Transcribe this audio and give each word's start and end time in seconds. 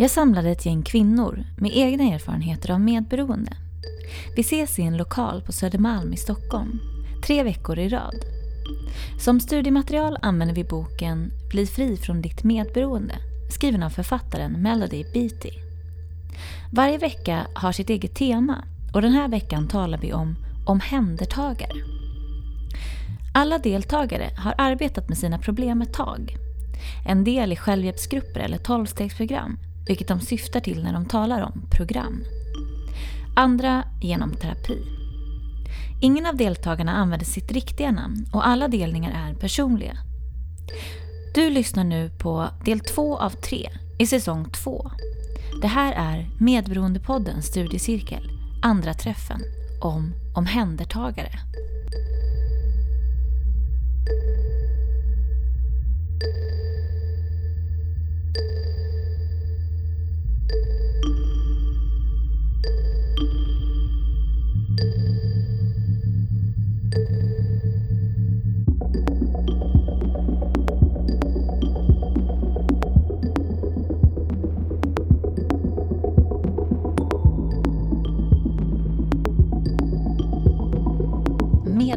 Jag 0.00 0.10
samlade 0.10 0.50
ett 0.50 0.66
gäng 0.66 0.82
kvinnor 0.82 1.44
med 1.56 1.70
egna 1.74 2.04
erfarenheter 2.04 2.70
av 2.70 2.80
medberoende. 2.80 3.52
Vi 4.36 4.40
ses 4.40 4.78
i 4.78 4.82
en 4.82 4.96
lokal 4.96 5.42
på 5.42 5.52
Södermalm 5.52 6.12
i 6.12 6.16
Stockholm, 6.16 6.80
tre 7.26 7.42
veckor 7.42 7.78
i 7.78 7.88
rad. 7.88 8.14
Som 9.18 9.40
studiematerial 9.40 10.18
använder 10.22 10.54
vi 10.54 10.64
boken 10.64 11.32
Bli 11.50 11.66
fri 11.66 11.96
från 11.96 12.22
ditt 12.22 12.44
medberoende, 12.44 13.14
skriven 13.50 13.82
av 13.82 13.90
författaren 13.90 14.52
Melody 14.52 15.04
Beatty. 15.12 15.50
Varje 16.72 16.98
vecka 16.98 17.46
har 17.54 17.72
sitt 17.72 17.90
eget 17.90 18.14
tema 18.14 18.64
och 18.94 19.02
den 19.02 19.12
här 19.12 19.28
veckan 19.28 19.68
talar 19.68 19.98
vi 19.98 20.12
om 20.12 20.36
omhändertagare. 20.66 21.84
Alla 23.34 23.58
deltagare 23.58 24.30
har 24.36 24.54
arbetat 24.58 25.08
med 25.08 25.18
sina 25.18 25.38
problem 25.38 25.82
ett 25.82 25.94
tag. 25.94 26.36
En 27.06 27.24
del 27.24 27.52
i 27.52 27.56
självhjälpsgrupper 27.56 28.40
eller 28.40 28.58
tolvstegsprogram, 28.58 29.58
vilket 29.86 30.08
de 30.08 30.20
syftar 30.20 30.60
till 30.60 30.82
när 30.82 30.92
de 30.92 31.06
talar 31.06 31.40
om 31.40 31.62
program. 31.70 32.24
Andra 33.36 33.84
genom 34.00 34.34
terapi. 34.34 34.78
Ingen 36.02 36.26
av 36.26 36.36
deltagarna 36.36 36.92
använder 36.92 37.26
sitt 37.26 37.52
riktiga 37.52 37.90
namn 37.90 38.26
och 38.32 38.46
alla 38.46 38.68
delningar 38.68 39.28
är 39.28 39.34
personliga. 39.34 39.96
Du 41.34 41.50
lyssnar 41.50 41.84
nu 41.84 42.10
på 42.18 42.48
del 42.64 42.80
två 42.80 43.18
av 43.18 43.30
tre 43.30 43.70
i 43.98 44.06
säsong 44.06 44.50
två. 44.50 44.90
Det 45.62 45.66
här 45.68 45.92
är 45.92 46.30
Medberoendepodden 46.38 47.42
studiecirkel, 47.42 48.30
andra 48.62 48.94
träffen, 48.94 49.40
om 49.80 50.12
omhändertagare. 50.34 51.32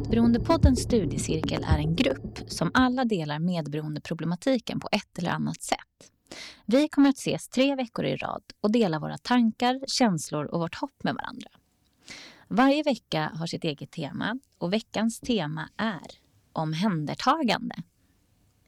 Medberoendepoddens 0.03 0.79
studiecirkel 0.83 1.65
är 1.67 1.77
en 1.77 1.95
grupp 1.95 2.39
som 2.47 2.71
alla 2.73 3.05
delar 3.05 3.39
medberoendeproblematiken 3.39 4.79
på 4.79 4.89
ett 4.91 5.17
eller 5.17 5.31
annat 5.31 5.61
sätt. 5.61 6.11
Vi 6.65 6.87
kommer 6.87 7.09
att 7.09 7.17
ses 7.17 7.49
tre 7.49 7.75
veckor 7.75 8.05
i 8.05 8.15
rad 8.15 8.43
och 8.61 8.71
dela 8.71 8.99
våra 8.99 9.17
tankar, 9.17 9.79
känslor 9.87 10.45
och 10.45 10.59
vårt 10.59 10.75
hopp 10.75 11.03
med 11.03 11.15
varandra. 11.15 11.47
Varje 12.47 12.83
vecka 12.83 13.31
har 13.35 13.47
sitt 13.47 13.63
eget 13.63 13.91
tema 13.91 14.39
och 14.57 14.73
veckans 14.73 15.19
tema 15.19 15.69
är 15.77 16.07
omhändertagande. 16.53 17.75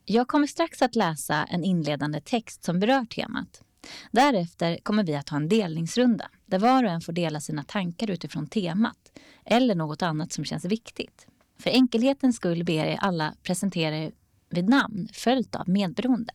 Jag 0.05 0.27
kommer 0.27 0.47
strax 0.47 0.81
att 0.81 0.95
läsa 0.95 1.43
en 1.43 1.63
inledande 1.63 2.21
text 2.21 2.63
som 2.63 2.79
berör 2.79 3.05
temat. 3.05 3.63
Därefter 4.11 4.77
kommer 4.83 5.03
vi 5.03 5.15
att 5.15 5.29
ha 5.29 5.37
en 5.37 5.49
delningsrunda 5.49 6.29
där 6.45 6.59
var 6.59 6.83
och 6.83 6.89
en 6.89 7.01
får 7.01 7.13
dela 7.13 7.39
sina 7.39 7.63
tankar 7.63 8.11
utifrån 8.11 8.47
temat 8.47 9.11
eller 9.45 9.75
något 9.75 10.01
annat 10.01 10.31
som 10.31 10.45
känns 10.45 10.65
viktigt. 10.65 11.27
För 11.59 11.69
enkelhetens 11.69 12.35
skull 12.35 12.63
ber 12.63 12.85
jag 12.85 12.97
alla 13.01 13.33
presentera 13.43 13.97
er 13.97 14.11
vid 14.49 14.69
namn 14.69 15.09
följt 15.13 15.55
av 15.55 15.69
medberoende. 15.69 16.33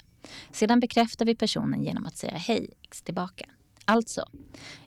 Sedan 0.52 0.80
bekräftar 0.80 1.24
vi 1.24 1.34
personen 1.34 1.84
genom 1.84 2.06
att 2.06 2.16
säga 2.16 2.36
hej 2.36 2.70
tillbaka. 3.04 3.46
Alltså, 3.84 4.24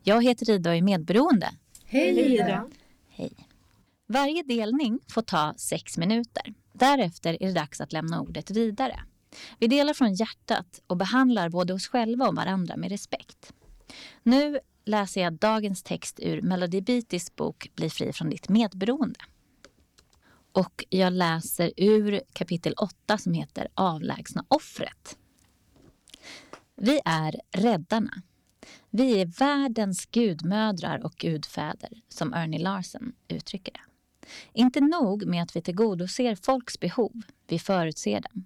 jag 0.03 0.23
heter 0.23 0.49
Ida 0.49 0.69
och 0.69 0.75
är 0.75 0.81
medberoende. 0.81 1.49
Hej 1.85 2.33
Ida! 2.33 2.69
Hej. 3.09 3.47
Varje 4.07 4.43
delning 4.43 4.99
får 5.07 5.21
ta 5.21 5.53
sex 5.57 5.97
minuter. 5.97 6.53
Därefter 6.73 7.37
är 7.43 7.47
det 7.47 7.53
dags 7.53 7.81
att 7.81 7.93
lämna 7.93 8.21
ordet 8.21 8.51
vidare. 8.51 8.99
Vi 9.59 9.67
delar 9.67 9.93
från 9.93 10.13
hjärtat 10.13 10.81
och 10.87 10.97
behandlar 10.97 11.49
både 11.49 11.73
oss 11.73 11.87
själva 11.87 12.27
och 12.27 12.35
varandra 12.35 12.77
med 12.77 12.91
respekt. 12.91 13.53
Nu 14.23 14.59
läser 14.85 15.21
jag 15.21 15.33
dagens 15.33 15.83
text 15.83 16.19
ur 16.19 16.41
Melody 16.41 16.81
Beatys 16.81 17.35
bok 17.35 17.71
Bli 17.75 17.89
fri 17.89 18.13
från 18.13 18.29
ditt 18.29 18.49
medberoende. 18.49 19.19
Och 20.51 20.85
jag 20.89 21.13
läser 21.13 21.71
ur 21.77 22.21
kapitel 22.33 22.73
8 22.73 23.17
som 23.17 23.33
heter 23.33 23.67
Avlägsna 23.73 24.45
offret. 24.47 25.17
Vi 26.75 26.99
är 27.05 27.35
räddarna. 27.51 28.21
Vi 28.89 29.21
är 29.21 29.25
världens 29.25 30.05
gudmödrar 30.05 31.05
och 31.05 31.13
gudfäder, 31.13 32.01
som 32.09 32.33
Ernie 32.33 32.59
Larsen 32.59 33.13
uttrycker 33.27 33.73
det. 33.73 33.79
Inte 34.53 34.81
nog 34.81 35.25
med 35.25 35.43
att 35.43 35.55
vi 35.55 35.61
tillgodoser 35.61 36.35
folks 36.35 36.79
behov, 36.79 37.21
vi 37.47 37.59
förutser 37.59 38.21
dem. 38.21 38.45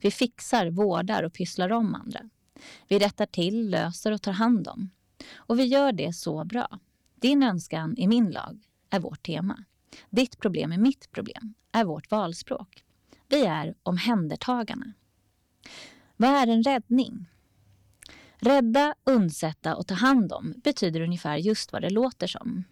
Vi 0.00 0.10
fixar, 0.10 0.70
vårdar 0.70 1.22
och 1.22 1.32
pysslar 1.32 1.72
om 1.72 1.94
andra. 1.94 2.20
Vi 2.88 2.98
rättar 2.98 3.26
till, 3.26 3.70
löser 3.70 4.12
och 4.12 4.22
tar 4.22 4.32
hand 4.32 4.68
om. 4.68 4.90
Och 5.36 5.58
vi 5.58 5.64
gör 5.64 5.92
det 5.92 6.12
så 6.12 6.44
bra. 6.44 6.78
Din 7.14 7.42
önskan 7.42 7.94
i 7.98 8.06
min 8.06 8.30
lag 8.30 8.60
är 8.90 9.00
vårt 9.00 9.22
tema. 9.22 9.64
Ditt 10.10 10.38
problem 10.38 10.72
är 10.72 10.78
mitt 10.78 11.12
problem, 11.12 11.54
är 11.72 11.84
vårt 11.84 12.10
valspråk. 12.10 12.84
Vi 13.28 13.44
är 13.44 13.74
omhändertagarna. 13.82 14.92
Vad 16.16 16.30
är 16.30 16.46
en 16.46 16.62
räddning? 16.62 17.26
Rädda, 18.36 18.94
undsätta 19.04 19.76
och 19.76 19.86
ta 19.86 19.94
hand 19.94 20.32
om 20.32 20.54
betyder 20.56 21.00
ungefär 21.00 21.36
just 21.36 21.72
vad 21.72 21.82
det 21.82 21.90
låter 21.90 22.26
som. 22.26 22.64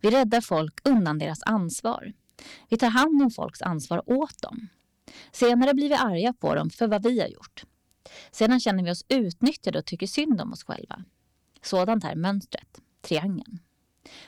Vi 0.00 0.10
räddar 0.10 0.40
folk 0.40 0.88
undan 0.88 1.18
deras 1.18 1.42
ansvar. 1.42 2.12
Vi 2.68 2.76
tar 2.76 2.90
hand 2.90 3.22
om 3.22 3.30
folks 3.30 3.62
ansvar 3.62 4.02
åt 4.06 4.42
dem. 4.42 4.68
Senare 5.32 5.74
blir 5.74 5.88
vi 5.88 5.94
arga 5.94 6.32
på 6.32 6.54
dem 6.54 6.70
för 6.70 6.88
vad 6.88 7.02
vi 7.02 7.20
har 7.20 7.28
gjort. 7.28 7.64
Sedan 8.30 8.60
känner 8.60 8.84
vi 8.84 8.90
oss 8.90 9.04
utnyttjade 9.08 9.78
och 9.78 9.84
tycker 9.84 10.06
synd 10.06 10.40
om 10.40 10.52
oss 10.52 10.64
själva. 10.64 11.04
Sådant 11.62 12.04
är 12.04 12.14
mönstret, 12.14 12.80
triangeln. 13.00 13.58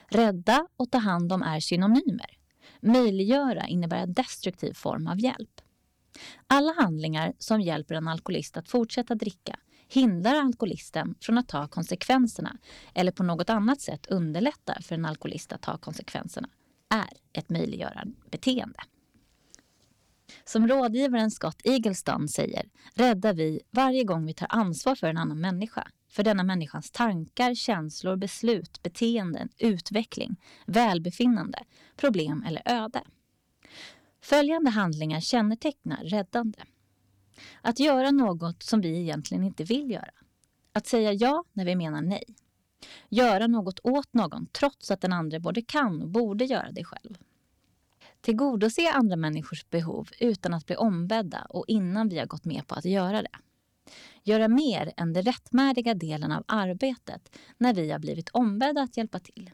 Rädda 0.08 0.66
och 0.76 0.90
ta 0.90 0.98
hand 0.98 1.32
om 1.32 1.42
är 1.42 1.60
synonymer. 1.60 2.38
Möjliggöra 2.80 3.66
innebär 3.66 4.02
en 4.02 4.12
destruktiv 4.12 4.72
form 4.72 5.06
av 5.06 5.20
hjälp. 5.20 5.60
Alla 6.46 6.72
handlingar 6.72 7.32
som 7.38 7.60
hjälper 7.60 7.94
en 7.94 8.08
alkoholist 8.08 8.56
att 8.56 8.68
fortsätta 8.68 9.14
dricka 9.14 9.58
hindrar 9.88 10.34
alkoholisten 10.34 11.14
från 11.20 11.38
att 11.38 11.48
ta 11.48 11.68
konsekvenserna 11.68 12.58
eller 12.94 13.12
på 13.12 13.22
något 13.22 13.50
annat 13.50 13.80
sätt 13.80 14.06
underlättar 14.06 14.80
för 14.82 14.94
en 14.94 15.04
alkoholist 15.04 15.52
att 15.52 15.62
ta 15.62 15.78
konsekvenserna 15.78 16.48
är 16.88 17.38
ett 17.38 17.50
möjliggörande 17.50 18.16
beteende. 18.30 18.78
Som 20.44 20.68
rådgivaren 20.68 21.30
Scott 21.30 21.60
Eagleston 21.64 22.28
säger 22.28 22.68
räddar 22.94 23.34
vi 23.34 23.60
varje 23.70 24.04
gång 24.04 24.26
vi 24.26 24.34
tar 24.34 24.48
ansvar 24.50 24.94
för 24.94 25.06
en 25.06 25.16
annan 25.16 25.40
människa 25.40 25.88
för 26.12 26.22
denna 26.22 26.42
människans 26.42 26.90
tankar, 26.90 27.54
känslor, 27.54 28.16
beslut, 28.16 28.82
beteenden, 28.82 29.48
utveckling, 29.58 30.36
välbefinnande, 30.66 31.58
problem 31.96 32.44
eller 32.48 32.62
öde. 32.64 33.02
Följande 34.20 34.70
handlingar 34.70 35.20
kännetecknar 35.20 36.04
räddande. 36.04 36.58
Att 37.62 37.80
göra 37.80 38.10
något 38.10 38.62
som 38.62 38.80
vi 38.80 39.00
egentligen 39.00 39.44
inte 39.44 39.64
vill 39.64 39.90
göra. 39.90 40.10
Att 40.72 40.86
säga 40.86 41.12
ja 41.12 41.44
när 41.52 41.64
vi 41.64 41.76
menar 41.76 42.02
nej. 42.02 42.24
Göra 43.08 43.46
något 43.46 43.80
åt 43.82 44.14
någon 44.14 44.46
trots 44.52 44.90
att 44.90 45.00
den 45.00 45.12
andra 45.12 45.40
både 45.40 45.62
kan 45.62 46.02
och 46.02 46.08
borde 46.08 46.44
göra 46.44 46.72
det 46.72 46.84
själv. 46.84 47.18
Tillgodose 48.20 48.92
andra 48.92 49.16
människors 49.16 49.70
behov 49.70 50.08
utan 50.20 50.54
att 50.54 50.66
bli 50.66 50.76
ombedda 50.76 51.46
och 51.48 51.64
innan 51.68 52.08
vi 52.08 52.18
har 52.18 52.26
gått 52.26 52.44
med 52.44 52.66
på 52.66 52.74
att 52.74 52.84
göra 52.84 53.22
det. 53.22 53.38
Göra 54.22 54.48
mer 54.48 54.92
än 54.96 55.12
den 55.12 55.22
rättmätiga 55.22 55.94
delen 55.94 56.32
av 56.32 56.44
arbetet 56.48 57.38
när 57.58 57.74
vi 57.74 57.90
har 57.90 57.98
blivit 57.98 58.28
ombedda 58.28 58.82
att 58.82 58.96
hjälpa 58.96 59.18
till. 59.18 59.50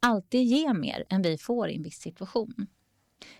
Alltid 0.00 0.42
ge 0.42 0.74
mer 0.74 1.04
än 1.08 1.22
vi 1.22 1.38
får 1.38 1.68
i 1.68 1.76
en 1.76 1.82
viss 1.82 2.00
situation. 2.00 2.66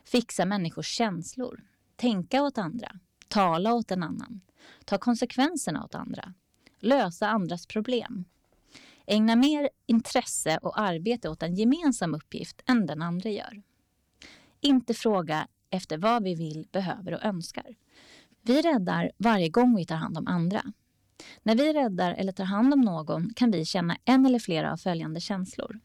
Fixa 0.05 0.45
människors 0.45 0.87
känslor. 0.87 1.63
Tänka 1.97 2.43
åt 2.43 2.59
andra. 2.59 2.93
Tala 3.29 3.75
åt 3.75 3.91
en 3.91 4.03
annan. 4.03 4.41
Ta 4.85 4.99
konsekvenserna 4.99 5.85
åt 5.85 5.95
andra. 5.95 6.35
Lösa 6.81 7.29
andras 7.29 7.67
problem. 7.67 8.25
Ägna 9.07 9.37
mer 9.37 9.71
intresse 9.87 10.59
och 10.63 10.81
arbete 10.81 11.29
åt 11.29 11.43
en 11.43 11.55
gemensam 11.55 12.15
uppgift 12.15 12.63
än 12.67 12.87
den 12.87 13.03
andra 13.03 13.31
gör. 13.31 13.63
Inte 14.61 14.95
fråga 14.95 15.49
efter 15.71 15.99
vad 15.99 16.23
vi 16.23 16.35
vill, 16.35 16.69
behöver 16.73 17.15
och 17.15 17.25
önskar. 17.25 17.77
Vi 18.43 18.63
räddar 18.63 19.11
varje 19.17 19.49
gång 19.49 19.77
vi 19.77 19.87
tar 19.87 19.97
hand 19.97 20.19
om 20.19 20.27
andra. 20.27 20.63
När 21.43 21.55
vi 21.55 21.73
räddar 21.73 22.15
eller 22.15 22.33
tar 22.33 22.45
hand 22.45 22.75
om 22.75 22.81
någon 22.81 23.35
kan 23.35 23.51
vi 23.51 23.65
känna 23.65 23.97
en 24.05 24.27
eller 24.27 24.39
flera 24.39 24.73
av 24.73 24.77
följande 24.77 25.21
känslor. 25.21 25.81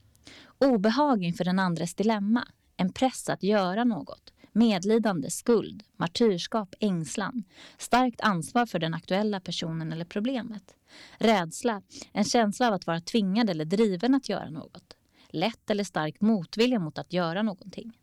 Obehag 0.57 1.24
inför 1.24 1.44
den 1.44 1.60
andres 1.60 1.96
dilemma, 1.96 2.48
en 2.78 2.94
press 2.94 3.30
att 3.30 3.44
göra 3.44 3.84
något, 3.84 4.34
medlidande, 4.52 5.30
skuld, 5.30 5.84
martyrskap, 5.98 6.75
ängslan, 6.80 7.44
starkt 7.78 8.22
ansvar 8.22 8.66
för 8.66 8.80
den 8.80 8.94
aktuella 8.94 9.40
personen 9.40 9.94
eller 9.94 10.06
problemet, 10.06 10.75
rädsla, 11.18 11.81
en 12.13 12.24
känsla 12.24 12.68
av 12.68 12.74
att 12.74 12.88
vara 12.88 13.01
tvingad 13.01 13.50
eller 13.50 13.66
driven 13.66 14.16
att 14.16 14.30
göra 14.30 14.50
något, 14.50 14.98
lätt 15.30 15.69
eller 15.69 15.84
stark 15.84 16.22
motvilja 16.22 16.80
mot 16.80 16.98
att 16.98 17.13
göra 17.13 17.44
någonting. 17.44 17.94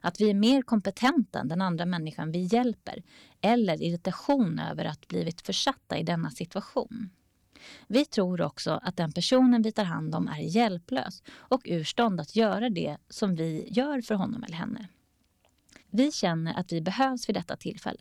Att 0.00 0.20
vi 0.20 0.30
är 0.30 0.34
mer 0.34 0.62
kompetenta 0.62 1.40
än 1.40 1.48
den 1.48 1.62
andra 1.62 1.86
människan 1.86 2.32
vi 2.32 2.38
hjälper 2.38 3.02
eller 3.40 3.82
irritation 3.82 4.58
över 4.58 4.84
att 4.84 5.08
blivit 5.08 5.40
försatta 5.40 5.98
i 5.98 6.02
denna 6.02 6.30
situation. 6.30 7.10
Vi 7.86 8.04
tror 8.04 8.40
också 8.40 8.80
att 8.82 8.96
den 8.96 9.12
personen 9.12 9.62
vi 9.62 9.72
tar 9.72 9.84
hand 9.84 10.14
om 10.14 10.28
är 10.28 10.40
hjälplös 10.40 11.22
och 11.28 11.62
ur 11.64 11.84
stånd 11.84 12.20
att 12.20 12.36
göra 12.36 12.70
det 12.70 12.96
som 13.08 13.34
vi 13.34 13.68
gör 13.70 14.00
för 14.00 14.14
honom 14.14 14.44
eller 14.44 14.56
henne. 14.56 14.88
Vi 15.90 16.12
känner 16.12 16.54
att 16.54 16.72
vi 16.72 16.80
behövs 16.80 17.28
vid 17.28 17.36
detta 17.36 17.56
tillfälle. 17.56 18.00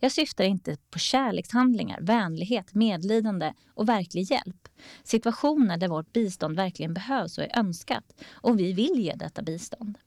Jag 0.00 0.12
syftar 0.12 0.44
inte 0.44 0.76
på 0.90 0.98
kärlekshandlingar, 0.98 2.00
vänlighet, 2.00 2.74
medlidande 2.74 3.52
och 3.74 3.88
verklig 3.88 4.22
hjälp. 4.22 4.68
Situationer 5.02 5.76
där 5.76 5.88
vårt 5.88 6.12
bistånd 6.12 6.56
verkligen 6.56 6.94
behövs 6.94 7.38
och 7.38 7.44
är 7.44 7.58
önskat 7.58 8.22
och 8.32 8.60
vi 8.60 8.72
vill 8.72 8.98
ge 8.98 9.14
detta 9.14 9.42
bistånd. 9.42 9.98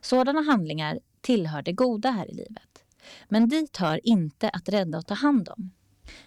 Sådana 0.00 0.42
handlingar 0.42 1.00
tillhör 1.20 1.62
det 1.62 1.72
goda 1.72 2.10
här 2.10 2.30
i 2.30 2.34
livet. 2.34 2.84
Men 3.28 3.48
dit 3.48 3.76
hör 3.76 4.00
inte 4.06 4.48
att 4.48 4.68
rädda 4.68 4.98
och 4.98 5.06
ta 5.06 5.14
hand 5.14 5.48
om. 5.48 5.70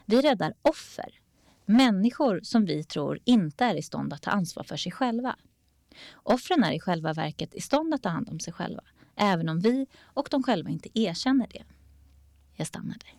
Vi 0.06 0.22
räddar 0.22 0.54
offer, 0.62 1.20
människor 1.66 2.40
som 2.44 2.66
vi 2.66 2.84
tror 2.84 3.20
inte 3.24 3.66
är 3.66 3.76
i 3.76 3.82
stånd 3.82 4.14
att 4.14 4.22
ta 4.22 4.32
ansvar 4.32 4.64
för 4.64 4.78
sig 4.78 4.92
själva. 4.92 5.36
Offren 6.14 6.64
är 6.64 6.72
i 6.72 6.80
själva 6.80 7.14
verket 7.14 7.56
i 7.56 7.62
stånd 7.62 7.94
att 7.94 8.04
ta 8.04 8.10
hand 8.10 8.30
om 8.30 8.40
sig 8.40 8.54
själva, 8.54 8.84
även 9.16 9.50
om 9.50 9.60
vi 9.60 9.88
och 10.02 10.28
de 10.32 10.44
själva 10.44 10.70
inte 10.70 11.00
erkänner 11.00 11.48
det. 11.48 11.64
Jag 12.56 12.68
stannar 12.68 12.98
där. 13.00 13.14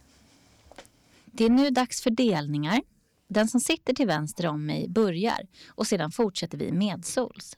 Det 1.27 1.45
är 1.45 1.51
nu 1.51 1.71
dags 1.71 2.03
för 2.03 2.11
delningar. 2.11 2.83
Den 3.29 3.49
som 3.49 3.61
sitter 3.61 3.95
till 3.95 4.07
vänster 4.07 4.47
om 4.47 4.67
mig 4.67 4.89
börjar 4.89 5.47
och 5.69 5.87
sedan 5.87 6.11
fortsätter 6.11 6.59
vi 6.59 6.73
medsols. 6.73 7.57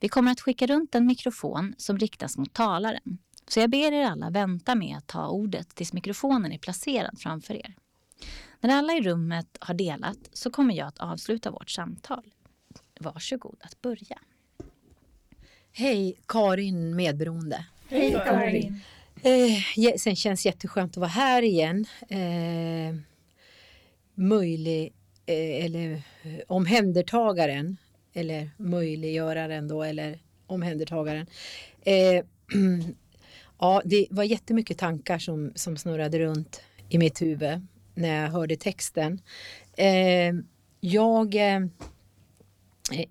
Vi 0.00 0.08
kommer 0.08 0.32
att 0.32 0.40
skicka 0.40 0.66
runt 0.66 0.94
en 0.94 1.06
mikrofon 1.06 1.74
som 1.78 1.98
riktas 1.98 2.38
mot 2.38 2.52
talaren. 2.54 3.18
Så 3.48 3.60
jag 3.60 3.70
ber 3.70 3.92
er 3.92 4.04
alla 4.04 4.30
vänta 4.30 4.74
med 4.74 4.96
att 4.96 5.06
ta 5.06 5.28
ordet 5.28 5.74
tills 5.74 5.92
mikrofonen 5.92 6.52
är 6.52 6.58
placerad 6.58 7.18
framför 7.20 7.54
er. 7.54 7.74
När 8.60 8.78
alla 8.78 8.92
i 8.92 9.00
rummet 9.00 9.58
har 9.60 9.74
delat 9.74 10.18
så 10.32 10.50
kommer 10.50 10.74
jag 10.74 10.88
att 10.88 10.98
avsluta 10.98 11.50
vårt 11.50 11.70
samtal. 11.70 12.24
Varsågod 13.00 13.56
att 13.60 13.82
börja. 13.82 14.18
Hej, 15.72 16.20
Karin 16.26 16.96
Medberoende. 16.96 17.66
Hej 17.88 18.12
Karin. 18.12 18.80
Eh, 19.22 19.96
sen 19.96 20.16
känns 20.16 20.46
jätteskönt 20.46 20.92
att 20.92 20.96
vara 20.96 21.08
här 21.08 21.42
igen. 21.42 21.86
Eh, 22.08 22.96
möjlig, 24.14 24.94
eh, 25.26 25.64
eller 25.64 25.92
eh, 25.92 26.40
omhändertagaren 26.48 27.76
eller 28.14 28.50
möjliggöraren 28.56 29.68
då, 29.68 29.82
eller 29.82 30.18
omhändertagaren. 30.46 31.26
Eh, 31.84 32.24
ja, 33.58 33.82
det 33.84 34.06
var 34.10 34.24
jättemycket 34.24 34.78
tankar 34.78 35.18
som, 35.18 35.52
som 35.54 35.76
snurrade 35.76 36.18
runt 36.18 36.62
i 36.88 36.98
mitt 36.98 37.22
huvud 37.22 37.66
när 37.94 38.22
jag 38.22 38.30
hörde 38.30 38.56
texten. 38.56 39.20
Eh, 39.76 40.34
jag, 40.80 41.34
eh, 41.34 41.60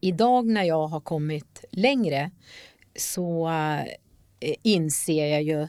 idag 0.01 0.47
när 0.47 0.63
jag 0.63 0.87
har 0.87 0.99
kommit 0.99 1.65
längre 1.71 2.31
så 2.95 3.47
eh, 4.39 4.55
inser 4.63 5.27
jag 5.27 5.43
ju 5.43 5.67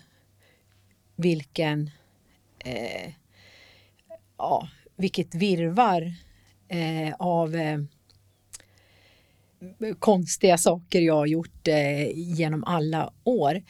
vilken, 1.16 1.90
eh, 2.58 3.12
ja, 4.38 4.68
vilket 4.96 5.34
virvar 5.34 6.12
eh, 6.68 7.14
av 7.18 7.54
eh, 7.54 7.78
konstiga 9.98 10.58
saker 10.58 11.00
jag 11.00 11.14
har 11.14 11.26
gjort 11.26 11.68
eh, 11.68 12.10
genom 12.14 12.64
alla 12.64 13.12
år. 13.24 13.62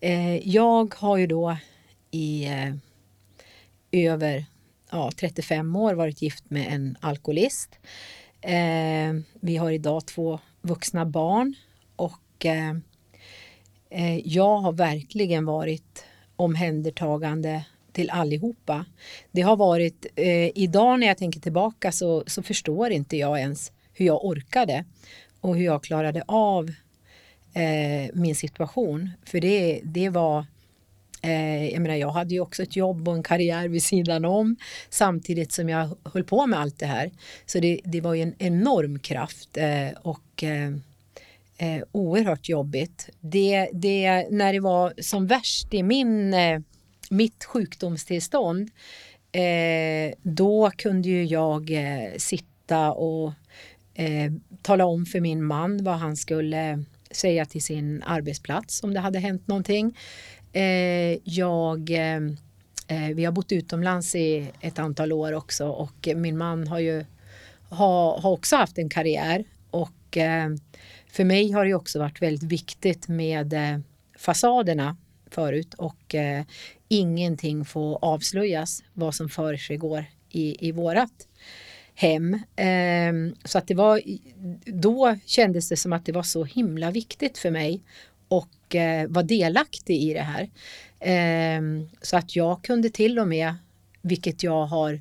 Eh, 0.00 0.48
jag 0.48 0.94
har 0.94 1.16
ju 1.16 1.26
då 1.26 1.56
i 2.10 2.44
eh, 2.44 2.74
över 3.92 4.44
ja, 4.90 5.10
35 5.16 5.76
år 5.76 5.94
varit 5.94 6.22
gift 6.22 6.50
med 6.50 6.72
en 6.72 6.96
alkoholist. 7.00 7.78
Eh, 8.40 9.14
vi 9.40 9.56
har 9.56 9.70
idag 9.70 10.06
två 10.06 10.38
vuxna 10.62 11.06
barn 11.06 11.54
och 11.96 12.46
eh, 12.46 12.74
eh, 13.90 14.18
jag 14.18 14.58
har 14.58 14.72
verkligen 14.72 15.44
varit 15.44 16.04
omhändertagande 16.36 17.64
till 17.92 18.10
allihopa. 18.10 18.84
Det 19.30 19.42
har 19.42 19.56
varit, 19.56 20.06
eh, 20.16 20.58
idag 20.58 21.00
när 21.00 21.06
jag 21.06 21.18
tänker 21.18 21.40
tillbaka 21.40 21.92
så, 21.92 22.24
så 22.26 22.42
förstår 22.42 22.90
inte 22.90 23.16
jag 23.16 23.40
ens 23.40 23.72
hur 23.92 24.06
jag 24.06 24.24
orkade 24.24 24.84
och 25.40 25.56
hur 25.56 25.64
jag 25.64 25.82
klarade 25.82 26.22
av 26.26 26.70
eh, 27.54 28.10
min 28.14 28.34
situation. 28.34 29.10
För 29.24 29.40
det, 29.40 29.80
det 29.84 30.08
var... 30.08 30.46
Eh, 31.22 31.68
jag 31.68 31.82
menar, 31.82 31.94
jag 31.94 32.10
hade 32.10 32.34
ju 32.34 32.40
också 32.40 32.62
ett 32.62 32.76
jobb 32.76 33.08
och 33.08 33.14
en 33.14 33.22
karriär 33.22 33.68
vid 33.68 33.82
sidan 33.82 34.24
om 34.24 34.56
samtidigt 34.90 35.52
som 35.52 35.68
jag 35.68 35.96
höll 36.04 36.24
på 36.24 36.46
med 36.46 36.60
allt 36.60 36.78
det 36.78 36.86
här. 36.86 37.10
Så 37.46 37.60
det, 37.60 37.80
det 37.84 38.00
var 38.00 38.14
ju 38.14 38.22
en 38.22 38.34
enorm 38.38 38.98
kraft 38.98 39.56
eh, 39.56 39.88
och 40.02 40.44
eh, 40.44 40.68
eh 41.58 41.82
oerhört 41.92 42.48
jobbigt. 42.48 43.08
Det, 43.20 43.68
det, 43.72 44.26
när 44.30 44.52
det 44.52 44.60
var 44.60 44.92
som 44.98 45.26
värst 45.26 45.74
i 45.74 45.82
min, 45.82 46.34
eh, 46.34 46.60
mitt 47.10 47.44
sjukdomstillstånd 47.44 48.70
eh, 49.32 50.14
då 50.22 50.70
kunde 50.76 51.08
ju 51.08 51.24
jag 51.24 51.70
eh, 51.70 52.16
sitta 52.16 52.92
och 52.92 53.32
eh, 53.94 54.32
tala 54.62 54.84
om 54.84 55.06
för 55.06 55.20
min 55.20 55.44
man 55.44 55.84
vad 55.84 55.94
han 55.94 56.16
skulle 56.16 56.84
säga 57.10 57.44
till 57.44 57.62
sin 57.62 58.02
arbetsplats 58.02 58.82
om 58.82 58.94
det 58.94 59.00
hade 59.00 59.18
hänt 59.18 59.46
någonting. 59.46 59.98
Eh, 60.52 61.18
jag, 61.24 61.90
eh, 61.90 62.16
eh, 62.86 63.14
vi 63.14 63.24
har 63.24 63.32
bott 63.32 63.52
utomlands 63.52 64.14
i 64.14 64.50
ett 64.60 64.78
antal 64.78 65.12
år 65.12 65.32
också 65.32 65.68
och 65.68 66.08
min 66.16 66.38
man 66.38 66.66
har 66.66 66.78
ju 66.78 67.04
har, 67.68 68.20
har 68.20 68.30
också 68.30 68.56
haft 68.56 68.78
en 68.78 68.88
karriär 68.88 69.44
och 69.70 70.16
eh, 70.16 70.50
för 71.06 71.24
mig 71.24 71.52
har 71.52 71.64
det 71.64 71.74
också 71.74 71.98
varit 71.98 72.22
väldigt 72.22 72.52
viktigt 72.52 73.08
med 73.08 73.52
eh, 73.52 73.78
fasaderna 74.18 74.96
förut 75.30 75.74
och 75.74 76.14
eh, 76.14 76.44
ingenting 76.88 77.64
får 77.64 78.04
avslöjas 78.04 78.82
vad 78.92 79.14
som 79.14 79.28
försiggår 79.28 80.04
i, 80.28 80.68
i 80.68 80.72
vårat 80.72 81.28
hem. 81.94 82.38
Ehm, 82.56 83.34
så 83.44 83.58
att 83.58 83.66
det 83.66 83.74
var, 83.74 84.00
då 84.64 85.16
kändes 85.26 85.68
det 85.68 85.76
som 85.76 85.92
att 85.92 86.06
det 86.06 86.12
var 86.12 86.22
så 86.22 86.44
himla 86.44 86.90
viktigt 86.90 87.38
för 87.38 87.50
mig 87.50 87.80
och 88.28 88.48
var 88.70 89.06
vara 89.06 89.24
delaktig 89.24 90.02
i 90.02 90.14
det 90.14 90.20
här. 90.20 90.50
Ehm, 91.00 91.88
så 92.02 92.16
att 92.16 92.36
jag 92.36 92.64
kunde 92.64 92.90
till 92.90 93.18
och 93.18 93.28
med, 93.28 93.54
vilket 94.02 94.42
jag 94.42 94.66
har 94.66 95.00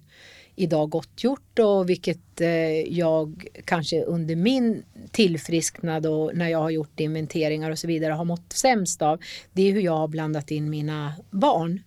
idag 0.60 0.90
gottgjort 0.90 1.60
och 1.60 1.90
vilket 1.90 2.42
eh, 2.42 2.82
jag 2.98 3.48
kanske 3.66 4.04
under 4.04 4.36
min 4.36 4.84
tillfrisknad 5.12 6.06
och 6.06 6.36
när 6.36 6.48
jag 6.48 6.60
har 6.60 6.70
gjort 6.70 7.00
inventeringar 7.00 7.72
och 7.72 7.80
så 7.80 7.88
vidare 7.88 8.14
har 8.14 8.26
mått 8.26 8.54
sämst 8.54 9.02
av. 9.02 9.20
Det 9.54 9.62
är 9.62 9.74
hur 9.74 9.82
jag 9.82 9.98
har 9.98 10.08
blandat 10.08 10.52
in 10.52 10.70
mina 10.70 11.14
barn 11.32 11.84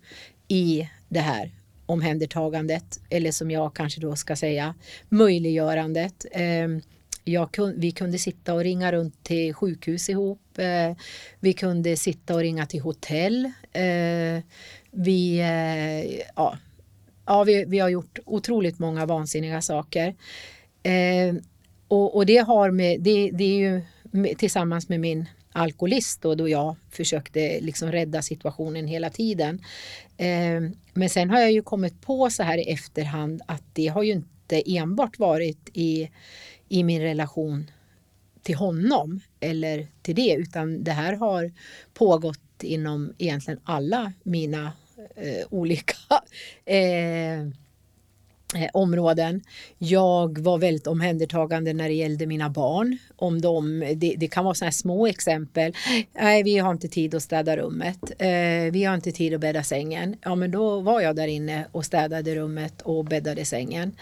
i 0.49 0.89
det 1.09 1.21
här 1.21 1.51
omhändertagandet 1.93 3.01
eller 3.11 3.33
som 3.33 3.51
jag 3.51 3.75
kanske 3.75 4.01
då 4.01 4.17
ska 4.17 4.37
säga 4.37 4.75
möjliggörandet. 5.09 6.27
Ehm, 6.33 6.81
jag, 7.25 7.49
vi 7.77 7.93
kunde 7.93 8.19
sitta 8.19 8.55
och 8.55 8.61
ringa 8.61 8.93
runt 8.93 9.25
till 9.25 9.55
sjukhus 9.55 10.09
ihop. 10.09 10.59
Eh, 10.59 10.97
vi 11.41 11.53
kunde 11.53 11.97
sitta 11.97 12.35
och 12.35 12.41
ringa 12.41 12.67
till 12.67 12.81
hotell. 12.81 13.45
Eh, 13.73 14.43
vi, 14.91 15.39
eh, 15.39 16.21
ja, 16.37 16.59
ja, 17.27 17.45
vi, 17.45 17.65
vi 17.65 17.79
har 17.79 17.89
gjort 17.89 18.19
otroligt 18.25 18.79
många 18.79 19.07
vansinniga 19.07 19.63
saker. 19.63 20.15
Ehm, 20.83 21.41
och, 21.89 22.17
och 22.17 22.27
det 22.27 22.39
har 22.39 22.71
med, 22.71 23.01
det, 23.01 23.31
det 23.31 23.45
är 23.45 23.59
ju 23.59 23.83
tillsammans 24.35 24.89
med 24.89 25.01
min 25.01 25.27
alkoholist 25.53 26.25
och 26.25 26.37
då 26.37 26.49
jag 26.49 26.77
försökte 26.91 27.61
liksom 27.61 27.93
rädda 27.93 28.23
situationen 28.23 28.87
hela 28.87 29.11
tiden. 29.11 29.63
Ehm, 30.17 30.77
men 30.93 31.11
sen 31.11 31.31
har 31.31 31.41
jag 31.41 31.53
ju 31.53 31.63
kommit 31.63 32.01
på 32.01 32.31
så 32.31 32.43
här 32.43 32.59
i 32.59 32.73
efterhand 32.73 33.43
att 33.47 33.63
det 33.73 33.87
har 33.87 34.03
ju 34.03 34.13
inte 34.13 34.63
enbart 34.67 35.19
varit 35.19 35.71
i, 35.73 36.11
i 36.69 36.85
min 36.85 37.03
relation 37.03 37.71
till 38.43 38.57
honom 38.57 39.21
eller 39.41 39.87
till 40.03 40.15
det 40.15 40.35
utan 40.35 40.85
det 40.85 40.93
här 40.93 41.13
har 41.13 41.53
pågått 41.95 42.63
inom 42.63 43.15
egentligen 43.19 43.61
alla 43.65 44.13
mina 44.23 44.73
eh, 45.17 45.47
olika 45.51 45.97
eh, 46.65 47.47
eh, 48.55 48.69
områden. 48.73 49.43
Jag 49.79 50.39
var 50.39 50.59
väldigt 50.59 50.87
omhändertagande 50.87 51.73
när 51.73 51.89
det 51.89 51.95
gällde 51.95 52.27
mina 52.27 52.51
barn. 52.51 52.99
Om 53.17 53.41
de, 53.41 53.81
det, 53.97 54.15
det 54.19 54.29
kan 54.29 54.45
vara 54.45 54.55
sådana 54.55 54.67
här 54.67 54.73
små 54.73 55.07
exempel. 55.07 55.77
Nej, 56.13 56.43
vi 56.43 56.59
har 56.59 56.71
inte 56.71 56.89
tid 56.89 57.15
att 57.15 57.23
städa 57.23 57.57
rummet. 57.57 57.99
Eh, 58.19 58.73
vi 58.73 58.85
har 58.85 58.95
inte 58.95 59.13
tid 59.13 59.35
att 59.35 59.41
bädda 59.41 59.63
sängen. 59.63 60.17
Ja, 60.23 60.35
men 60.35 60.51
då 60.51 60.81
var 60.81 61.01
jag 61.01 61.17
där 61.17 61.29
inne 61.29 61.67
och 61.73 61.85
städade 61.85 62.35
rummet 62.35 62.83
och 62.83 63.05
bäddade 63.05 63.45
sängen. 63.45 63.93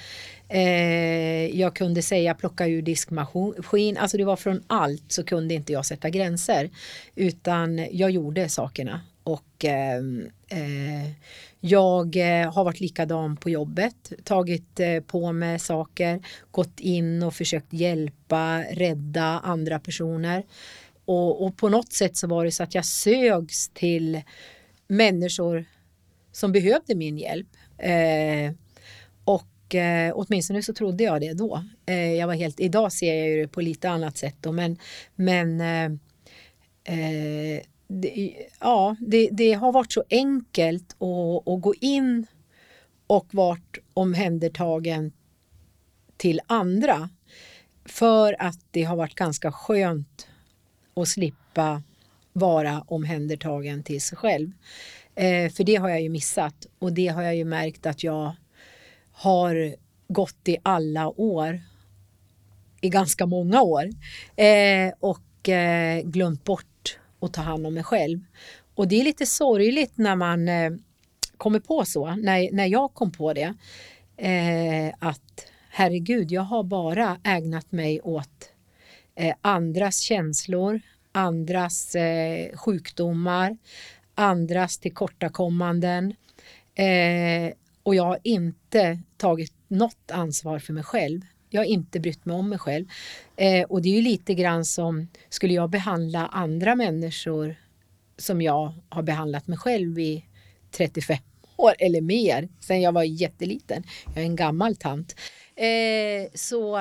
Eh, 0.48 1.58
jag 1.60 1.74
kunde 1.74 2.02
säga 2.02 2.34
plocka 2.34 2.66
ur 2.66 2.82
diskmaskin. 2.82 3.96
Alltså 3.96 4.16
det 4.16 4.24
var 4.24 4.36
från 4.36 4.62
allt 4.66 5.04
så 5.08 5.24
kunde 5.24 5.54
inte 5.54 5.72
jag 5.72 5.86
sätta 5.86 6.10
gränser. 6.10 6.70
Utan 7.14 7.86
jag 7.92 8.10
gjorde 8.10 8.48
sakerna. 8.48 9.00
Och 9.22 9.64
ehm, 9.64 10.26
eh, 10.48 11.04
eh, 11.04 11.10
jag 11.60 12.16
eh, 12.16 12.52
har 12.52 12.64
varit 12.64 12.80
likadan 12.80 13.36
på 13.36 13.50
jobbet, 13.50 14.12
tagit 14.24 14.80
eh, 14.80 15.00
på 15.00 15.32
mig 15.32 15.58
saker, 15.58 16.20
gått 16.50 16.80
in 16.80 17.22
och 17.22 17.34
försökt 17.34 17.72
hjälpa, 17.72 18.62
rädda 18.70 19.24
andra 19.24 19.78
personer. 19.78 20.44
Och, 21.04 21.46
och 21.46 21.56
på 21.56 21.68
något 21.68 21.92
sätt 21.92 22.16
så 22.16 22.26
var 22.26 22.44
det 22.44 22.52
så 22.52 22.62
att 22.62 22.74
jag 22.74 22.84
sögs 22.84 23.68
till 23.68 24.22
människor 24.88 25.64
som 26.32 26.52
behövde 26.52 26.94
min 26.94 27.18
hjälp. 27.18 27.48
Eh, 27.78 28.52
och 29.24 29.74
eh, 29.74 30.12
åtminstone 30.16 30.62
så 30.62 30.72
trodde 30.72 31.04
jag 31.04 31.20
det 31.20 31.32
då. 31.32 31.64
Eh, 31.86 32.12
jag 32.12 32.26
var 32.26 32.34
helt, 32.34 32.60
idag 32.60 32.92
ser 32.92 33.14
jag 33.14 33.38
det 33.38 33.48
på 33.48 33.60
lite 33.60 33.90
annat 33.90 34.18
sätt 34.18 34.36
då, 34.40 34.52
men, 34.52 34.76
men 35.14 35.60
eh, 35.60 35.92
eh 36.96 37.60
det, 37.90 38.36
ja, 38.60 38.96
det, 39.00 39.28
det, 39.32 39.52
har 39.52 39.72
varit 39.72 39.92
så 39.92 40.04
enkelt 40.10 40.92
att, 40.92 41.48
att 41.48 41.60
gå 41.60 41.74
in 41.80 42.26
och 43.06 43.34
varit 43.34 43.78
omhändertagen 43.94 45.12
till 46.16 46.40
andra 46.46 47.10
för 47.84 48.36
att 48.38 48.58
det 48.70 48.82
har 48.82 48.96
varit 48.96 49.14
ganska 49.14 49.52
skönt 49.52 50.28
att 50.94 51.08
slippa 51.08 51.82
vara 52.32 52.84
omhändertagen 52.86 53.82
till 53.82 54.00
sig 54.00 54.18
själv. 54.18 54.52
Eh, 55.14 55.52
för 55.52 55.64
det 55.64 55.76
har 55.76 55.88
jag 55.88 56.02
ju 56.02 56.08
missat 56.08 56.66
och 56.78 56.92
det 56.92 57.08
har 57.08 57.22
jag 57.22 57.36
ju 57.36 57.44
märkt 57.44 57.86
att 57.86 58.04
jag 58.04 58.36
har 59.12 59.74
gått 60.08 60.48
i 60.48 60.56
alla 60.62 61.08
år, 61.20 61.60
i 62.80 62.88
ganska 62.88 63.26
många 63.26 63.62
år 63.62 63.90
eh, 64.36 64.92
och 65.00 65.48
eh, 65.48 66.02
glömt 66.02 66.44
bort 66.44 66.99
och 67.20 67.32
ta 67.32 67.40
hand 67.40 67.66
om 67.66 67.74
mig 67.74 67.84
själv. 67.84 68.20
Och 68.74 68.88
det 68.88 69.00
är 69.00 69.04
lite 69.04 69.26
sorgligt 69.26 69.92
när 69.98 70.16
man 70.16 70.48
eh, 70.48 70.70
kommer 71.36 71.60
på 71.60 71.84
så, 71.84 72.16
när, 72.16 72.52
när 72.52 72.66
jag 72.66 72.94
kom 72.94 73.12
på 73.12 73.32
det, 73.32 73.54
eh, 74.16 74.94
att 74.98 75.46
herregud, 75.70 76.32
jag 76.32 76.42
har 76.42 76.62
bara 76.62 77.20
ägnat 77.24 77.72
mig 77.72 78.00
åt 78.00 78.52
eh, 79.14 79.34
andras 79.42 79.98
känslor, 79.98 80.80
andras 81.12 81.94
eh, 81.94 82.56
sjukdomar, 82.56 83.56
andras 84.14 84.78
tillkortakommanden 84.78 86.14
eh, 86.74 87.52
och 87.82 87.94
jag 87.94 88.04
har 88.04 88.18
inte 88.22 89.00
tagit 89.16 89.54
något 89.68 90.10
ansvar 90.10 90.58
för 90.58 90.72
mig 90.72 90.84
själv. 90.84 91.20
Jag 91.50 91.60
har 91.60 91.66
inte 91.66 92.00
brytt 92.00 92.24
mig 92.24 92.36
om 92.36 92.48
mig 92.48 92.58
själv. 92.58 92.86
Eh, 93.36 93.64
och 93.64 93.82
det 93.82 93.88
är 93.88 93.94
ju 93.94 94.02
lite 94.02 94.34
grann 94.34 94.64
som, 94.64 95.08
skulle 95.28 95.54
jag 95.54 95.70
behandla 95.70 96.26
andra 96.26 96.74
människor 96.74 97.56
som 98.16 98.42
jag 98.42 98.72
har 98.88 99.02
behandlat 99.02 99.46
mig 99.46 99.58
själv 99.58 99.98
i 99.98 100.24
35 100.70 101.16
år 101.56 101.74
eller 101.78 102.00
mer, 102.00 102.48
sen 102.60 102.80
jag 102.80 102.92
var 102.92 103.02
jätteliten. 103.02 103.82
Jag 104.06 104.16
är 104.16 104.22
en 104.22 104.36
gammal 104.36 104.76
tant. 104.76 105.16
Eh, 105.56 106.30
så 106.34 106.78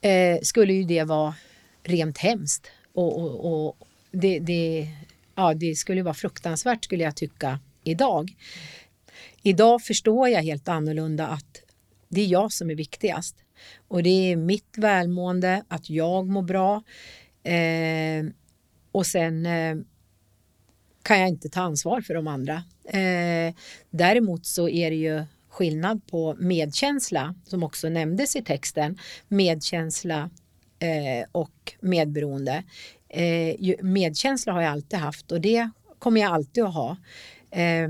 eh, 0.00 0.38
skulle 0.42 0.72
ju 0.72 0.84
det 0.84 1.04
vara 1.04 1.34
rent 1.82 2.18
hemskt. 2.18 2.70
Och, 2.92 3.20
och, 3.20 3.66
och 3.66 3.76
det, 4.10 4.38
det, 4.38 4.88
ja, 5.34 5.54
det 5.54 5.74
skulle 5.74 6.02
vara 6.02 6.14
fruktansvärt 6.14 6.84
skulle 6.84 7.04
jag 7.04 7.16
tycka 7.16 7.60
idag. 7.84 8.36
Idag 9.42 9.82
förstår 9.82 10.28
jag 10.28 10.42
helt 10.42 10.68
annorlunda 10.68 11.26
att 11.26 11.62
det 12.08 12.20
är 12.20 12.26
jag 12.26 12.52
som 12.52 12.70
är 12.70 12.74
viktigast. 12.74 13.36
Och 13.88 14.02
det 14.02 14.32
är 14.32 14.36
mitt 14.36 14.74
välmående, 14.76 15.64
att 15.68 15.90
jag 15.90 16.28
mår 16.28 16.42
bra. 16.42 16.82
Eh, 17.42 18.32
och 18.92 19.06
sen 19.06 19.46
eh, 19.46 19.76
kan 21.02 21.20
jag 21.20 21.28
inte 21.28 21.48
ta 21.48 21.60
ansvar 21.60 22.00
för 22.00 22.14
de 22.14 22.28
andra. 22.28 22.62
Eh, 22.84 23.54
däremot 23.90 24.46
så 24.46 24.68
är 24.68 24.90
det 24.90 24.96
ju 24.96 25.24
skillnad 25.48 26.06
på 26.06 26.36
medkänsla, 26.38 27.34
som 27.44 27.62
också 27.62 27.88
nämndes 27.88 28.36
i 28.36 28.42
texten, 28.42 28.98
medkänsla 29.28 30.30
eh, 30.78 31.28
och 31.32 31.74
medberoende. 31.80 32.62
Eh, 33.08 33.74
medkänsla 33.82 34.52
har 34.52 34.62
jag 34.62 34.72
alltid 34.72 34.98
haft 34.98 35.32
och 35.32 35.40
det 35.40 35.70
kommer 35.98 36.20
jag 36.20 36.32
alltid 36.32 36.64
att 36.64 36.74
ha. 36.74 36.96
Eh, 37.50 37.88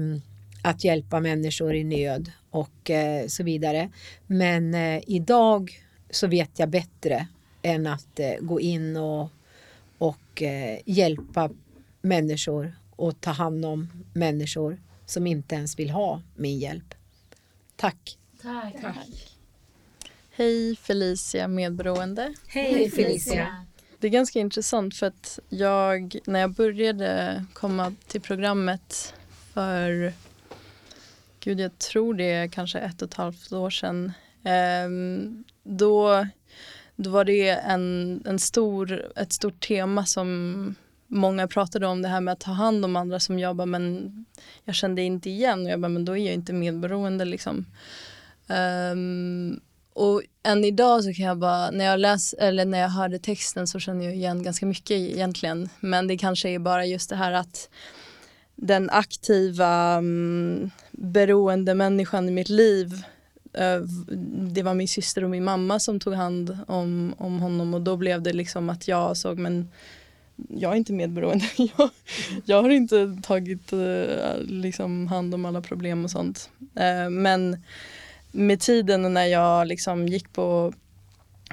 att 0.62 0.84
hjälpa 0.84 1.20
människor 1.20 1.74
i 1.74 1.84
nöd 1.84 2.32
och 2.50 2.90
eh, 2.90 3.26
så 3.26 3.42
vidare. 3.42 3.90
Men 4.26 4.74
eh, 4.74 5.02
idag 5.06 5.82
så 6.10 6.26
vet 6.26 6.58
jag 6.58 6.68
bättre 6.68 7.28
än 7.62 7.86
att 7.86 8.20
eh, 8.20 8.34
gå 8.40 8.60
in 8.60 8.96
och, 8.96 9.30
och 9.98 10.42
eh, 10.42 10.78
hjälpa 10.84 11.50
människor 12.02 12.76
och 12.90 13.20
ta 13.20 13.30
hand 13.30 13.64
om 13.64 14.04
människor 14.12 14.80
som 15.06 15.26
inte 15.26 15.54
ens 15.54 15.78
vill 15.78 15.90
ha 15.90 16.22
min 16.36 16.58
hjälp. 16.58 16.94
Tack. 17.76 18.18
Tack. 18.42 18.74
Tack. 18.82 19.36
Hej 20.30 20.76
Felicia 20.76 21.48
medberoende. 21.48 22.34
Hej 22.46 22.90
Felicia. 22.90 23.64
Det 23.98 24.06
är 24.06 24.10
ganska 24.10 24.38
intressant 24.38 24.94
för 24.94 25.06
att 25.06 25.38
jag 25.48 26.16
när 26.24 26.40
jag 26.40 26.50
började 26.50 27.44
komma 27.52 27.94
till 28.06 28.20
programmet 28.20 29.14
för 29.52 30.12
gud 31.48 31.60
jag 31.60 31.78
tror 31.78 32.14
det 32.14 32.32
är 32.32 32.48
kanske 32.48 32.78
ett 32.78 33.02
och 33.02 33.08
ett 33.08 33.14
halvt 33.14 33.52
år 33.52 33.70
sedan. 33.70 34.12
Um, 34.86 35.44
då, 35.62 36.26
då 36.96 37.10
var 37.10 37.24
det 37.24 37.50
en, 37.50 38.22
en 38.26 38.38
stor, 38.38 39.12
ett 39.16 39.32
stort 39.32 39.66
tema 39.68 40.06
som 40.06 40.74
många 41.06 41.48
pratade 41.48 41.86
om 41.86 42.02
det 42.02 42.08
här 42.08 42.20
med 42.20 42.32
att 42.32 42.40
ta 42.40 42.50
hand 42.50 42.84
om 42.84 42.96
andra 42.96 43.20
som 43.20 43.38
jobbar 43.38 43.66
men 43.66 44.12
jag 44.64 44.74
kände 44.74 45.02
inte 45.02 45.30
igen 45.30 45.66
och 45.66 45.72
jag 45.72 45.80
bara 45.80 45.88
men 45.88 46.04
då 46.04 46.16
är 46.16 46.24
jag 46.24 46.34
inte 46.34 46.52
medberoende 46.52 47.24
liksom. 47.24 47.66
Um, 48.92 49.60
och 49.92 50.22
än 50.42 50.64
idag 50.64 51.04
så 51.04 51.14
kan 51.14 51.24
jag 51.24 51.38
bara, 51.38 51.70
när 51.70 51.84
jag 51.84 52.00
läs 52.00 52.32
eller 52.32 52.64
när 52.64 52.78
jag 52.80 52.88
hörde 52.88 53.18
texten 53.18 53.66
så 53.66 53.78
känner 53.78 54.04
jag 54.04 54.14
igen 54.14 54.42
ganska 54.42 54.66
mycket 54.66 54.90
egentligen. 54.90 55.68
Men 55.80 56.08
det 56.08 56.18
kanske 56.18 56.48
är 56.48 56.58
bara 56.58 56.86
just 56.86 57.10
det 57.10 57.16
här 57.16 57.32
att 57.32 57.68
den 58.60 58.90
aktiva 58.90 59.98
um, 59.98 60.70
beroende 60.90 61.74
människan 61.74 62.28
i 62.28 62.32
mitt 62.32 62.48
liv 62.48 62.92
eh, 63.52 63.80
det 64.54 64.62
var 64.62 64.74
min 64.74 64.88
syster 64.88 65.24
och 65.24 65.30
min 65.30 65.44
mamma 65.44 65.78
som 65.78 66.00
tog 66.00 66.14
hand 66.14 66.58
om, 66.66 67.14
om 67.18 67.40
honom 67.40 67.74
och 67.74 67.80
då 67.80 67.96
blev 67.96 68.22
det 68.22 68.32
liksom 68.32 68.70
att 68.70 68.88
jag 68.88 69.16
såg 69.16 69.38
men 69.38 69.70
jag 70.48 70.72
är 70.72 70.76
inte 70.76 70.92
medberoende. 70.92 71.44
jag, 71.56 71.90
jag 72.44 72.62
har 72.62 72.70
inte 72.70 73.18
tagit 73.22 73.72
eh, 73.72 74.38
liksom 74.40 75.06
hand 75.06 75.34
om 75.34 75.44
alla 75.44 75.60
problem 75.60 76.04
och 76.04 76.10
sånt. 76.10 76.50
Eh, 76.74 77.10
men 77.10 77.64
med 78.32 78.60
tiden 78.60 79.14
när 79.14 79.26
jag 79.26 79.66
liksom 79.66 80.08
gick 80.08 80.32
på 80.32 80.72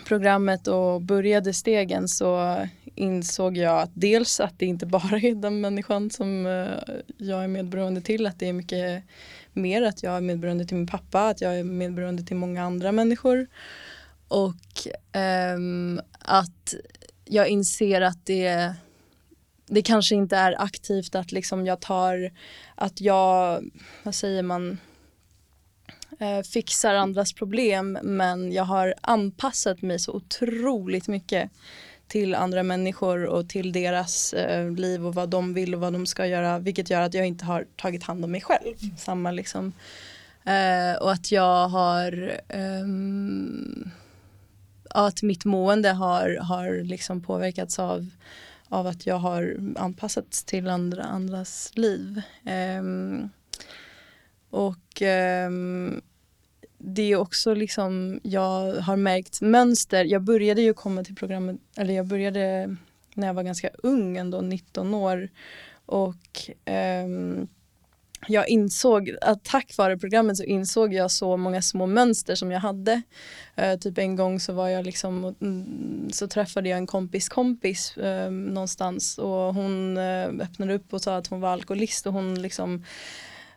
programmet 0.08 0.68
och 0.68 1.02
började 1.02 1.54
stegen 1.54 2.08
så 2.08 2.58
insåg 2.96 3.58
jag 3.58 3.82
att 3.82 3.92
dels 3.94 4.40
att 4.40 4.60
det 4.60 4.66
inte 4.66 4.86
bara 4.86 5.18
är 5.18 5.36
den 5.36 5.62
människan 5.62 6.10
som 6.10 6.46
eh, 6.46 6.96
jag 7.18 7.44
är 7.44 7.48
medberoende 7.48 8.02
till, 8.02 8.26
att 8.26 8.40
det 8.40 8.50
är 8.50 8.54
mycket 8.54 9.04
mer, 9.54 9.82
att 9.82 10.04
jag 10.04 10.18
är 10.18 10.22
medberoende 10.22 10.66
till 10.66 10.78
min 10.78 10.88
pappa, 10.88 11.28
att 11.28 11.42
jag 11.42 11.60
är 11.60 11.64
medberoende 11.64 12.24
till 12.24 12.36
många 12.36 12.64
andra 12.64 12.92
människor. 12.92 13.48
Och 14.28 14.88
um, 15.56 16.02
att 16.20 16.74
jag 17.26 17.48
inser 17.48 18.02
att 18.02 18.26
det, 18.26 18.74
det 19.68 19.82
kanske 19.82 20.16
inte 20.16 20.38
är 20.38 20.62
aktivt 20.62 21.16
att 21.16 21.32
liksom 21.32 21.66
jag 21.66 21.80
tar, 21.80 22.32
att 22.76 23.02
jag, 23.02 23.64
vad 24.04 24.16
säger 24.16 24.44
man, 24.44 24.78
eh, 26.20 26.42
fixar 26.42 26.94
andras 26.94 27.34
problem 27.34 28.00
men 28.04 28.52
jag 28.52 28.64
har 28.64 28.94
anpassat 29.02 29.82
mig 29.82 30.00
så 30.00 30.12
otroligt 30.12 31.08
mycket 31.08 31.52
till 32.08 32.36
andra 32.36 32.64
människor 32.64 33.26
och 33.26 33.50
till 33.50 33.72
deras 33.72 34.34
eh, 34.34 34.72
liv 34.72 35.06
och 35.06 35.16
vad 35.16 35.30
de 35.30 35.54
vill 35.54 35.76
och 35.76 35.82
vad 35.82 35.94
de 35.94 36.06
ska 36.06 36.26
göra 36.26 36.60
vilket 36.60 36.90
gör 36.90 37.02
att 37.02 37.14
jag 37.14 37.28
inte 37.28 37.46
har 37.46 37.66
tagit 37.76 38.04
hand 38.04 38.26
om 38.26 38.32
mig 38.32 38.42
själv. 38.42 38.76
Mm. 38.82 38.98
Samma 38.98 39.32
liksom. 39.32 39.74
Eh, 40.44 41.02
och 41.02 41.12
att 41.12 41.32
jag 41.32 41.68
har 41.68 42.32
um, 42.54 43.92
att 44.90 45.22
mitt 45.22 45.46
mående 45.46 45.90
har, 45.90 46.38
har 46.42 46.84
liksom 46.84 47.22
påverkats 47.22 47.80
av, 47.80 48.10
av 48.70 48.88
att 48.88 49.06
jag 49.06 49.18
har 49.18 49.58
anpassats 49.76 50.44
till 50.44 50.68
andra, 50.68 51.04
andras 51.04 51.72
liv. 51.76 52.22
Eh, 52.46 52.84
och 54.50 55.02
ehm, 55.02 56.02
det 56.88 57.12
är 57.12 57.16
också 57.16 57.54
liksom, 57.54 58.20
jag 58.24 58.76
har 58.82 58.96
märkt 58.96 59.42
mönster. 59.42 60.06
Jag 60.06 60.22
började 60.22 60.62
ju 60.62 60.74
komma 60.74 61.04
till 61.04 61.16
programmet, 61.16 61.58
eller 61.78 61.94
jag 61.94 62.06
började 62.06 62.76
när 63.14 63.28
jag 63.28 63.34
var 63.34 63.44
ganska 63.44 63.70
ung, 63.84 64.18
ändå 64.18 64.42
19 64.42 64.94
år. 64.94 65.30
Och 65.86 66.50
um, 67.06 67.48
jag 68.28 68.50
insåg 68.50 69.16
att 69.22 69.44
tack 69.44 69.78
vare 69.78 69.98
programmet 69.98 70.38
så 70.38 70.44
insåg 70.44 70.94
jag 70.94 71.12
så 71.12 71.38
många 71.38 71.62
små 71.62 71.86
mönster 71.86 72.36
som 72.36 72.52
jag 72.52 72.60
hade. 72.60 73.02
Uh, 73.62 73.76
typ 73.80 73.98
en 73.98 74.16
gång 74.16 74.40
så 74.40 74.54
var 74.54 74.70
jag 74.70 74.86
liksom 74.86 75.36
mm, 75.42 76.10
så 76.12 76.28
träffade 76.28 76.70
jag 76.70 76.78
en 76.78 76.88
kompis 76.88 77.30
kompis 77.30 77.98
uh, 77.98 78.32
någonstans 78.32 79.18
och 79.18 79.54
hon 79.54 79.98
uh, 79.98 80.42
öppnade 80.42 80.74
upp 80.74 80.94
och 80.94 81.02
sa 81.02 81.18
att 81.18 81.28
hon 81.28 81.42
var 81.42 81.50
alkoholist 81.50 82.08
och 82.08 82.14
hon 82.14 82.42
liksom 82.42 82.84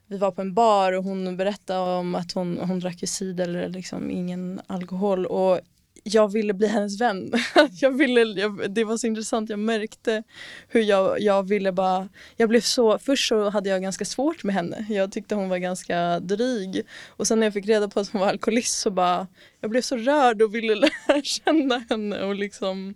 vi 0.08 0.18
var 0.18 0.30
på 0.30 0.40
en 0.40 0.54
bar 0.54 0.92
och 0.92 1.04
hon 1.04 1.36
berättade 1.36 1.80
om 1.80 2.14
att 2.14 2.32
hon, 2.32 2.58
hon 2.58 2.80
drack 2.80 3.02
ju 3.02 3.06
cider 3.06 3.48
eller 3.48 3.68
liksom 3.68 4.10
ingen 4.10 4.60
alkohol 4.66 5.26
och 5.26 5.60
jag 6.02 6.32
ville 6.32 6.54
bli 6.54 6.66
hennes 6.66 7.00
vän. 7.00 7.32
jag 7.80 7.90
ville, 7.90 8.20
jag, 8.20 8.70
det 8.70 8.84
var 8.84 8.96
så 8.96 9.06
intressant, 9.06 9.50
jag 9.50 9.58
märkte 9.58 10.22
hur 10.68 10.82
jag, 10.82 11.20
jag 11.20 11.48
ville 11.48 11.72
bara, 11.72 12.08
jag 12.36 12.48
blev 12.48 12.60
så, 12.60 12.98
först 12.98 13.28
så 13.28 13.50
hade 13.50 13.68
jag 13.68 13.82
ganska 13.82 14.04
svårt 14.04 14.44
med 14.44 14.54
henne. 14.54 14.86
Jag 14.88 15.12
tyckte 15.12 15.34
hon 15.34 15.48
var 15.48 15.58
ganska 15.58 16.20
dryg. 16.20 16.82
Och 17.08 17.26
sen 17.26 17.40
när 17.40 17.46
jag 17.46 17.54
fick 17.54 17.66
reda 17.66 17.88
på 17.88 18.00
att 18.00 18.08
hon 18.08 18.20
var 18.20 18.28
alkoholist 18.28 18.78
så 18.78 18.90
bara, 18.90 19.26
jag 19.60 19.70
blev 19.70 19.82
så 19.82 19.96
rörd 19.96 20.42
och 20.42 20.54
ville 20.54 20.74
lära 21.08 21.22
känna 21.22 21.84
henne 21.90 22.22
och 22.22 22.34
liksom, 22.34 22.94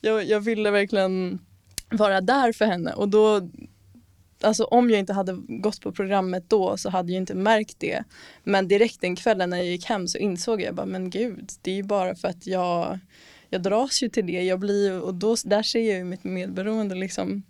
jag, 0.00 0.24
jag 0.24 0.40
ville 0.40 0.70
verkligen 0.70 1.38
vara 1.90 2.20
där 2.20 2.52
för 2.52 2.64
henne 2.64 2.92
och 2.92 3.08
då 3.08 3.50
Alltså 4.42 4.64
om 4.64 4.90
jag 4.90 4.98
inte 4.98 5.12
hade 5.12 5.32
gått 5.48 5.80
på 5.80 5.92
programmet 5.92 6.44
då 6.48 6.76
så 6.76 6.90
hade 6.90 7.12
jag 7.12 7.16
inte 7.16 7.34
märkt 7.34 7.76
det. 7.78 8.04
Men 8.44 8.68
direkt 8.68 9.00
den 9.00 9.16
kvällen 9.16 9.50
när 9.50 9.56
jag 9.56 9.66
gick 9.66 9.84
hem 9.84 10.08
så 10.08 10.18
insåg 10.18 10.62
jag 10.62 10.74
bara 10.74 10.86
men 10.86 11.10
gud 11.10 11.50
det 11.62 11.70
är 11.70 11.74
ju 11.74 11.82
bara 11.82 12.14
för 12.14 12.28
att 12.28 12.46
jag 12.46 12.98
jag 13.50 13.62
dras 13.62 14.02
ju 14.02 14.08
till 14.08 14.26
det. 14.26 14.42
Jag 14.42 14.58
blir, 14.60 15.00
och 15.00 15.14
då, 15.14 15.36
där 15.44 15.62
ser 15.62 15.80
jag 15.80 15.98
ju 15.98 16.04
mitt 16.04 16.24
medberoende 16.24 16.94
liksom. 16.94 17.42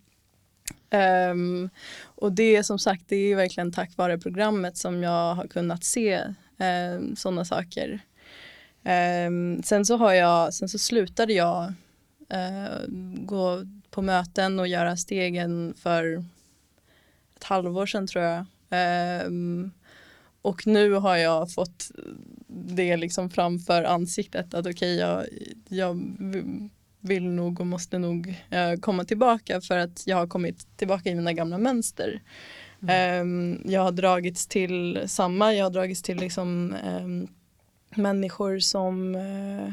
Um, 1.30 1.70
och 2.02 2.32
det 2.32 2.56
är 2.56 2.62
som 2.62 2.78
sagt, 2.78 3.04
det 3.09 3.16
är 3.16 3.37
verkligen 3.37 3.73
tack 3.73 3.97
vare 3.97 4.18
programmet 4.18 4.76
som 4.76 5.02
jag 5.02 5.35
har 5.35 5.47
kunnat 5.47 5.85
se 5.85 6.20
um, 6.59 7.16
sådana 7.16 7.44
saker. 7.44 8.00
Um, 9.26 9.62
sen 9.62 9.87
så 9.87 9.97
har 9.97 10.12
jag, 10.12 10.54
sen 10.54 10.68
så 10.68 10.78
slutade 10.78 11.32
jag 11.32 11.73
uh, 12.35 12.87
gå 13.14 13.62
på 13.90 14.02
möten 14.02 14.61
och 14.61 14.68
göra 14.68 14.97
stegen 14.97 15.75
för 15.82 16.25
ett 17.40 17.44
halvår 17.44 17.87
sedan 17.87 18.06
tror 18.06 18.25
jag. 18.25 18.44
Um, 19.26 19.70
och 20.42 20.66
nu 20.66 20.92
har 20.92 21.16
jag 21.16 21.52
fått 21.52 21.90
det 22.49 22.97
liksom 22.97 23.30
framför 23.30 23.85
ansiktet 23.85 24.54
att 24.54 24.66
okej 24.66 24.73
okay, 24.73 24.94
jag, 24.97 25.26
jag 25.68 26.16
vill 27.00 27.28
nog 27.28 27.61
och 27.61 27.66
måste 27.66 27.99
nog 27.99 28.26
uh, 28.28 28.80
komma 28.80 29.04
tillbaka 29.04 29.61
för 29.61 29.78
att 29.78 30.06
jag 30.06 30.16
har 30.16 30.26
kommit 30.26 30.76
tillbaka 30.76 31.11
i 31.11 31.14
mina 31.14 31.32
gamla 31.32 31.59
mönster. 31.59 32.23
Mm. 32.82 33.20
Um, 33.20 33.62
jag 33.64 33.80
har 33.80 33.92
dragits 33.92 34.47
till 34.47 35.02
samma, 35.06 35.54
jag 35.54 35.64
har 35.64 35.70
dragits 35.70 36.02
till 36.02 36.16
liksom 36.16 36.76
um, 36.85 37.28
människor 37.94 38.59
som 38.59 39.14
uh, 39.14 39.73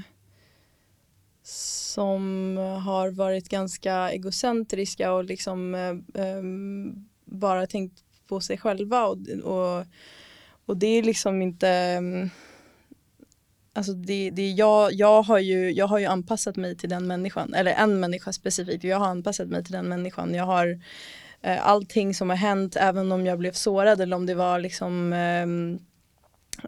som 1.49 2.57
har 2.85 3.11
varit 3.11 3.49
ganska 3.49 4.11
egocentriska 4.11 5.13
och 5.13 5.23
liksom 5.23 5.75
um, 6.13 7.06
bara 7.27 7.67
tänkt 7.67 8.03
på 8.27 8.41
sig 8.41 8.57
själva 8.57 9.05
och, 9.05 9.17
och, 9.43 9.85
och 10.65 10.77
det 10.77 10.87
är 10.87 11.03
liksom 11.03 11.41
inte 11.41 11.69
mm, 11.69 12.29
Alltså 13.77 13.93
det, 13.93 14.29
det, 14.29 14.49
jag, 14.49 14.93
jag, 14.93 15.21
har 15.21 15.39
ju, 15.39 15.71
jag 15.71 15.87
har 15.87 15.99
ju 15.99 16.05
anpassat 16.05 16.55
mig 16.55 16.77
till 16.77 16.89
den 16.89 17.07
människan, 17.07 17.53
eller 17.53 17.71
en 17.71 17.99
människa 17.99 18.33
specifikt. 18.33 18.83
Jag 18.83 18.99
har 18.99 19.07
anpassat 19.07 19.47
mig 19.47 19.63
till 19.63 19.73
den 19.73 19.89
människan. 19.89 20.33
Jag 20.33 20.45
har 20.45 20.79
eh, 21.41 21.67
allting 21.67 22.13
som 22.13 22.29
har 22.29 22.37
hänt, 22.37 22.75
även 22.75 23.11
om 23.11 23.25
jag 23.25 23.39
blev 23.39 23.51
sårad 23.51 24.01
eller 24.01 24.15
om 24.15 24.25
det 24.25 24.35
var 24.35 24.59
liksom 24.59 25.13
ehm, 25.13 25.79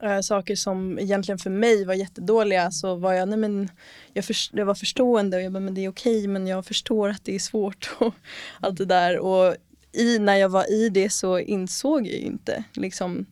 eh, 0.01 0.11
äh, 0.11 0.21
saker 0.21 0.55
som 0.55 0.99
egentligen 0.99 1.39
för 1.39 1.49
mig 1.49 1.85
var 1.85 1.93
jättedåliga 1.93 2.71
så 2.71 2.95
var 2.95 3.13
jag, 3.13 3.29
nej 3.29 3.37
men 3.37 3.69
jag, 4.13 4.25
för, 4.25 4.35
jag 4.51 4.65
var 4.65 4.75
förstående 4.75 5.37
och 5.37 5.43
jag 5.43 5.51
bara, 5.51 5.59
men 5.59 5.73
det 5.73 5.85
är 5.85 5.89
okej 5.89 6.27
men 6.27 6.47
jag 6.47 6.65
förstår 6.65 7.09
att 7.09 7.25
det 7.25 7.35
är 7.35 7.39
svårt 7.39 7.95
och 7.99 8.13
allt 8.59 8.77
det 8.77 8.85
där 8.85 9.19
och 9.19 9.55
i, 9.91 10.19
när 10.19 10.35
jag 10.35 10.49
var 10.49 10.71
i 10.71 10.89
det 10.89 11.09
så 11.09 11.39
insåg 11.39 12.07
jag 12.07 12.13
ju 12.13 12.21
inte 12.21 12.63
liksom 12.73 13.25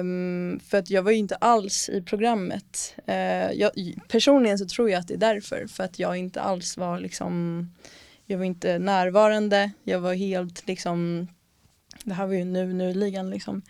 um, 0.00 0.60
för 0.60 0.78
att 0.78 0.90
jag 0.90 1.02
var 1.02 1.10
ju 1.10 1.16
inte 1.16 1.36
alls 1.36 1.88
i 1.88 2.02
programmet. 2.02 2.94
Uh, 3.08 3.52
jag, 3.52 3.70
personligen 4.08 4.58
så 4.58 4.66
tror 4.66 4.90
jag 4.90 5.00
att 5.00 5.08
det 5.08 5.14
är 5.14 5.18
därför. 5.18 5.66
För 5.66 5.84
att 5.84 5.98
jag 5.98 6.16
inte 6.16 6.40
alls 6.40 6.76
var 6.76 7.00
liksom 7.00 7.66
Jag 8.26 8.38
var 8.38 8.44
inte 8.44 8.78
närvarande. 8.78 9.70
Jag 9.84 10.00
var 10.00 10.14
helt 10.14 10.66
liksom 10.66 11.28
Det 12.04 12.14
här 12.14 12.26
var 12.26 12.34
ju 12.34 12.44
nu, 12.44 12.72
nu-ligan 12.72 13.30
liksom. 13.30 13.62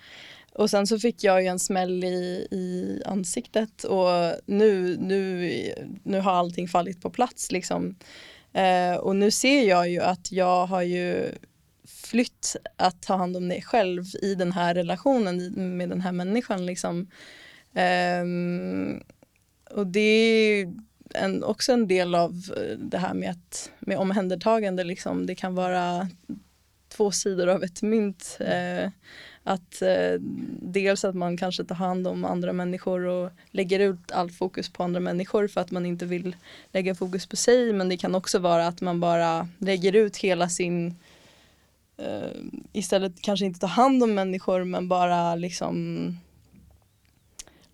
Och 0.52 0.70
sen 0.70 0.86
så 0.86 0.98
fick 0.98 1.24
jag 1.24 1.42
ju 1.42 1.48
en 1.48 1.58
smäll 1.58 2.04
i, 2.04 2.46
i 2.50 3.02
ansiktet 3.06 3.84
och 3.84 4.34
nu, 4.46 4.96
nu, 4.96 5.50
nu 6.02 6.20
har 6.20 6.32
allting 6.32 6.68
fallit 6.68 7.02
på 7.02 7.10
plats 7.10 7.52
liksom. 7.52 7.96
Eh, 8.52 8.94
och 8.94 9.16
nu 9.16 9.30
ser 9.30 9.68
jag 9.68 9.88
ju 9.88 10.00
att 10.00 10.32
jag 10.32 10.66
har 10.66 10.82
ju 10.82 11.32
flytt 11.90 12.56
att 12.76 13.02
ta 13.02 13.16
hand 13.16 13.36
om 13.36 13.48
dig 13.48 13.62
själv 13.62 14.04
i 14.22 14.34
den 14.34 14.52
här 14.52 14.74
relationen 14.74 15.76
med 15.76 15.88
den 15.88 16.00
här 16.00 16.12
människan. 16.12 16.66
Liksom. 16.66 17.10
Um, 18.22 19.02
och 19.70 19.86
det 19.86 20.00
är 20.00 20.74
en, 21.14 21.44
också 21.44 21.72
en 21.72 21.88
del 21.88 22.14
av 22.14 22.30
eh, 22.56 22.78
det 22.78 22.98
här 22.98 23.14
med, 23.14 23.30
att, 23.30 23.70
med 23.80 23.98
omhändertagande. 23.98 24.84
Liksom. 24.84 25.26
Det 25.26 25.34
kan 25.34 25.54
vara 25.54 26.08
två 26.88 27.10
sidor 27.10 27.48
av 27.48 27.64
ett 27.64 27.82
mynt. 27.82 28.36
Eh, 28.40 28.90
att 29.44 29.82
eh, 29.82 30.20
dels 30.62 31.04
att 31.04 31.14
man 31.14 31.36
kanske 31.36 31.64
tar 31.64 31.74
hand 31.74 32.06
om 32.06 32.24
andra 32.24 32.52
människor 32.52 33.04
och 33.04 33.30
lägger 33.50 33.80
ut 33.80 34.12
all 34.12 34.30
fokus 34.30 34.68
på 34.68 34.82
andra 34.82 35.00
människor 35.00 35.48
för 35.48 35.60
att 35.60 35.70
man 35.70 35.86
inte 35.86 36.06
vill 36.06 36.36
lägga 36.72 36.94
fokus 36.94 37.26
på 37.26 37.36
sig. 37.36 37.72
Men 37.72 37.88
det 37.88 37.96
kan 37.96 38.14
också 38.14 38.38
vara 38.38 38.66
att 38.66 38.80
man 38.80 39.00
bara 39.00 39.48
lägger 39.58 39.96
ut 39.96 40.16
hela 40.16 40.48
sin 40.48 40.94
uh, 42.00 42.42
istället 42.72 43.22
kanske 43.22 43.46
inte 43.46 43.60
tar 43.60 43.68
hand 43.68 44.02
om 44.02 44.14
människor 44.14 44.64
men 44.64 44.88
bara 44.88 45.34
liksom 45.34 46.16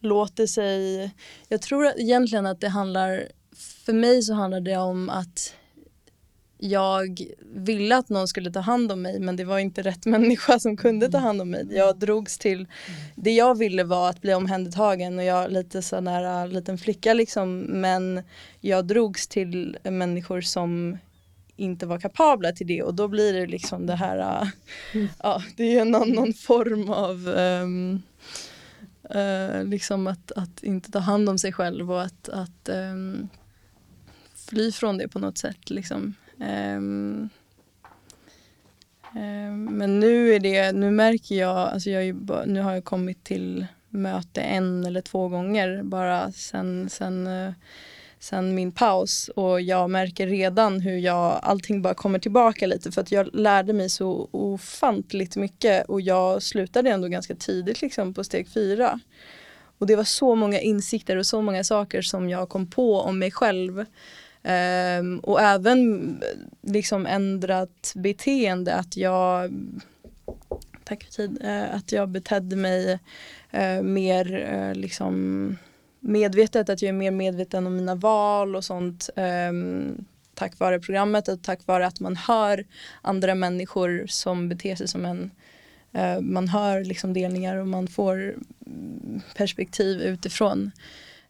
låter 0.01 0.47
sig, 0.47 1.11
jag 1.49 1.63
tror 1.63 1.87
egentligen 1.97 2.47
att 2.47 2.61
det 2.61 2.69
handlar, 2.69 3.29
för 3.85 3.93
mig 3.93 4.23
så 4.23 4.35
handlar 4.35 4.61
det 4.61 4.77
om 4.77 5.11
att 5.11 5.55
jag 6.59 7.21
ville 7.55 7.97
att 7.97 8.09
någon 8.09 8.29
skulle 8.29 8.51
ta 8.51 8.61
hand 8.61 8.93
om 8.93 9.03
mig 9.03 9.21
men 9.21 9.37
det 9.37 9.45
var 9.45 9.59
inte 9.59 9.83
rätt 9.83 10.07
människa 10.07 10.59
som 10.59 10.77
kunde 10.77 11.09
ta 11.09 11.19
hand 11.19 11.41
om 11.41 11.51
mig. 11.51 11.67
Jag 11.71 11.99
drogs 11.99 12.39
till, 12.39 12.67
det 13.15 13.31
jag 13.31 13.59
ville 13.59 13.85
var 13.85 14.11
att 14.11 14.21
bli 14.21 14.35
omhändertagen 14.35 15.19
och 15.19 15.25
jag 15.25 15.53
lite 15.53 15.83
sån 15.83 16.05
där 16.05 16.43
äh, 16.43 16.49
liten 16.49 16.79
flicka 16.79 17.15
liksom 17.15 17.59
men 17.59 18.23
jag 18.61 18.87
drogs 18.87 19.29
till 19.29 19.79
människor 19.83 20.41
som 20.41 20.99
inte 21.57 21.87
var 21.87 21.99
kapabla 21.99 22.53
till 22.53 22.67
det 22.67 22.83
och 22.83 22.95
då 22.95 23.09
blir 23.09 23.33
det 23.33 23.47
liksom 23.47 23.87
det 23.87 23.95
här, 23.95 24.49
mm. 24.95 25.09
ja 25.23 25.43
det 25.57 25.79
är 25.79 25.85
någon, 25.85 26.11
någon 26.11 26.33
form 26.33 26.91
av 26.91 27.29
um, 27.29 28.03
uh, 29.15 29.65
liksom 29.65 30.07
att, 30.07 30.33
att 30.33 30.63
inte 30.63 30.91
ta 30.91 30.99
hand 30.99 31.29
om 31.29 31.39
sig 31.39 31.53
själv 31.53 31.93
och 31.93 32.03
att, 32.03 32.29
att 32.29 32.69
um, 32.69 33.29
fly 34.49 34.73
från 34.73 34.99
det 34.99 35.09
på 35.09 35.19
något 35.19 35.39
sätt 35.39 35.71
liksom. 35.71 36.15
Um, 36.39 37.29
men 39.69 40.01
nu 40.01 40.35
är 40.35 40.41
det, 40.41 40.73
nu 40.73 40.91
märker 40.91 41.35
jag, 41.35 41.57
alltså 41.57 41.91
jag 41.91 42.05
ju, 42.05 42.15
nu 42.47 42.61
har 42.61 42.73
jag 42.75 42.85
kommit 42.85 43.25
till 43.25 43.67
möte 43.89 44.41
en 44.41 44.85
eller 44.85 45.01
två 45.01 45.29
gånger 45.29 45.83
bara 45.83 46.33
sen, 46.33 46.89
sen 46.89 47.27
uh, 47.27 47.53
sen 48.21 48.55
min 48.55 48.73
paus 48.73 49.31
och 49.37 49.61
jag 49.61 49.91
märker 49.91 50.27
redan 50.27 50.81
hur 50.81 50.99
jag, 50.99 51.41
allting 51.43 51.83
bara 51.83 51.95
kommer 51.95 52.19
tillbaka 52.19 52.67
lite 52.67 52.93
för 52.93 53.01
att 53.01 53.13
jag 53.13 53.35
lärde 53.35 53.73
mig 53.73 53.89
så 53.89 54.29
ofantligt 54.31 55.37
mycket 55.37 55.87
och 55.87 56.01
jag 56.01 56.43
slutade 56.43 56.91
ändå 56.91 57.09
ganska 57.09 57.35
tidigt 57.35 57.83
liksom 57.83 58.15
på 58.15 58.25
steg 58.25 58.49
fyra. 58.49 59.01
Och 59.79 59.87
det 59.87 59.97
var 59.97 60.05
så 60.05 60.35
många 60.35 60.61
insikter 60.61 61.17
och 61.17 61.27
så 61.27 61.43
många 61.43 61.65
saker 61.65 62.03
som 62.03 62.29
jag 62.29 62.49
kom 62.49 62.67
på 62.67 63.01
om 63.01 63.19
mig 63.19 63.31
själv. 63.31 63.85
Um, 64.99 65.19
och 65.19 65.41
även 65.41 66.21
liksom 66.63 67.07
ändrat 67.07 67.93
beteende 67.95 68.75
att 68.75 68.97
jag 68.97 69.53
Tack 70.85 71.05
för 71.05 71.11
tid. 71.13 71.45
Uh, 71.45 71.75
att 71.75 71.93
jag 71.93 72.09
betedde 72.09 72.57
mig 72.57 72.99
uh, 73.55 73.83
mer 73.83 74.53
uh, 74.55 74.75
liksom 74.75 75.57
medvetet, 76.01 76.69
att 76.69 76.83
jag 76.83 76.89
är 76.89 76.93
mer 76.93 77.11
medveten 77.11 77.67
om 77.67 77.77
mina 77.77 77.95
val 77.95 78.57
och 78.57 78.65
sånt 78.65 79.11
um, 79.51 80.05
tack 80.35 80.59
vare 80.59 80.81
programmet 80.81 81.29
och 81.29 81.43
tack 81.43 81.67
vare 81.67 81.87
att 81.87 82.01
man 82.01 82.17
hör 82.17 82.65
andra 83.03 83.35
människor 83.35 84.05
som 84.09 84.49
beter 84.49 84.75
sig 84.75 84.89
som 84.89 85.05
en 85.05 85.31
uh, 85.97 86.21
man 86.21 86.49
hör 86.49 86.85
liksom 86.85 87.13
delningar 87.13 87.57
och 87.57 87.69
man 87.69 87.89
får 87.89 88.35
mm, 88.67 89.21
perspektiv 89.37 90.01
utifrån. 90.01 90.71